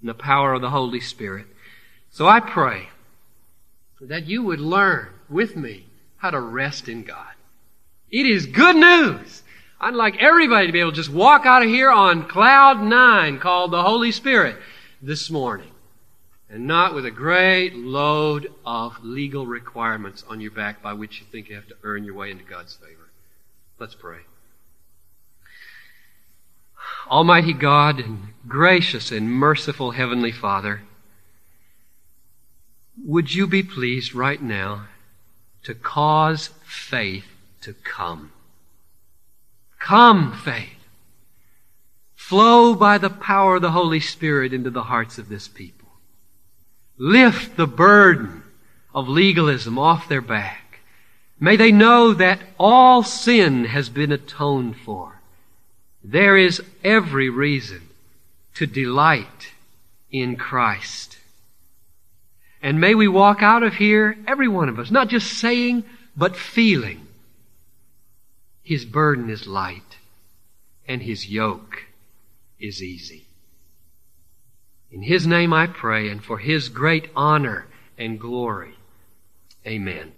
in 0.00 0.06
the 0.06 0.14
power 0.14 0.54
of 0.54 0.62
the 0.62 0.70
Holy 0.70 1.00
Spirit. 1.00 1.46
So 2.10 2.26
I 2.26 2.40
pray 2.40 2.88
that 4.00 4.26
you 4.26 4.42
would 4.42 4.60
learn 4.60 5.08
with 5.28 5.56
me 5.56 5.86
how 6.16 6.30
to 6.30 6.40
rest 6.40 6.88
in 6.88 7.04
God. 7.04 7.34
It 8.10 8.26
is 8.26 8.46
good 8.46 8.76
news. 8.76 9.42
I'd 9.80 9.94
like 9.94 10.16
everybody 10.20 10.66
to 10.66 10.72
be 10.72 10.80
able 10.80 10.90
to 10.90 10.96
just 10.96 11.10
walk 11.10 11.46
out 11.46 11.62
of 11.62 11.68
here 11.68 11.90
on 11.90 12.28
cloud 12.28 12.82
nine 12.82 13.38
called 13.38 13.70
the 13.70 13.82
Holy 13.82 14.12
Spirit 14.12 14.56
this 15.00 15.30
morning 15.30 15.70
and 16.50 16.66
not 16.66 16.94
with 16.94 17.06
a 17.06 17.10
great 17.10 17.74
load 17.76 18.52
of 18.66 19.02
legal 19.04 19.46
requirements 19.46 20.24
on 20.28 20.40
your 20.40 20.50
back 20.50 20.82
by 20.82 20.92
which 20.92 21.20
you 21.20 21.26
think 21.30 21.48
you 21.48 21.54
have 21.54 21.68
to 21.68 21.76
earn 21.84 22.04
your 22.04 22.14
way 22.14 22.30
into 22.30 22.44
God's 22.44 22.74
favor. 22.74 23.08
Let's 23.78 23.94
pray. 23.94 24.18
Almighty 27.10 27.52
God 27.52 27.98
and 27.98 28.28
gracious 28.46 29.10
and 29.10 29.30
merciful 29.30 29.90
Heavenly 29.90 30.32
Father, 30.32 30.82
would 33.04 33.34
you 33.34 33.46
be 33.46 33.62
pleased 33.62 34.14
right 34.14 34.40
now 34.40 34.86
to 35.64 35.74
cause 35.74 36.50
faith 36.64 37.26
to 37.62 37.72
come? 37.72 38.32
Come, 39.78 40.32
faith. 40.32 40.68
Flow 42.14 42.74
by 42.74 42.98
the 42.98 43.10
power 43.10 43.56
of 43.56 43.62
the 43.62 43.72
Holy 43.72 44.00
Spirit 44.00 44.52
into 44.52 44.70
the 44.70 44.84
hearts 44.84 45.18
of 45.18 45.28
this 45.28 45.48
people 45.48 45.80
lift 47.00 47.56
the 47.56 47.66
burden 47.66 48.42
of 48.94 49.08
legalism 49.08 49.78
off 49.78 50.06
their 50.06 50.20
back. 50.20 50.80
May 51.40 51.56
they 51.56 51.72
know 51.72 52.12
that 52.12 52.40
all 52.58 53.02
sin 53.02 53.64
has 53.64 53.88
been 53.88 54.12
atoned 54.12 54.76
for. 54.76 55.19
There 56.02 56.36
is 56.36 56.62
every 56.82 57.28
reason 57.28 57.88
to 58.54 58.66
delight 58.66 59.52
in 60.10 60.36
Christ. 60.36 61.18
And 62.62 62.80
may 62.80 62.94
we 62.94 63.08
walk 63.08 63.42
out 63.42 63.62
of 63.62 63.74
here, 63.74 64.16
every 64.26 64.48
one 64.48 64.68
of 64.68 64.78
us, 64.78 64.90
not 64.90 65.08
just 65.08 65.32
saying, 65.38 65.84
but 66.16 66.36
feeling. 66.36 67.06
His 68.62 68.84
burden 68.84 69.30
is 69.30 69.46
light 69.46 69.98
and 70.86 71.02
his 71.02 71.28
yoke 71.28 71.84
is 72.58 72.82
easy. 72.82 73.24
In 74.90 75.02
His 75.02 75.26
name 75.26 75.52
I 75.52 75.66
pray, 75.66 76.08
and 76.08 76.22
for 76.22 76.38
His 76.38 76.68
great 76.68 77.10
honor 77.14 77.66
and 77.96 78.18
glory. 78.18 78.74
Amen. 79.66 80.12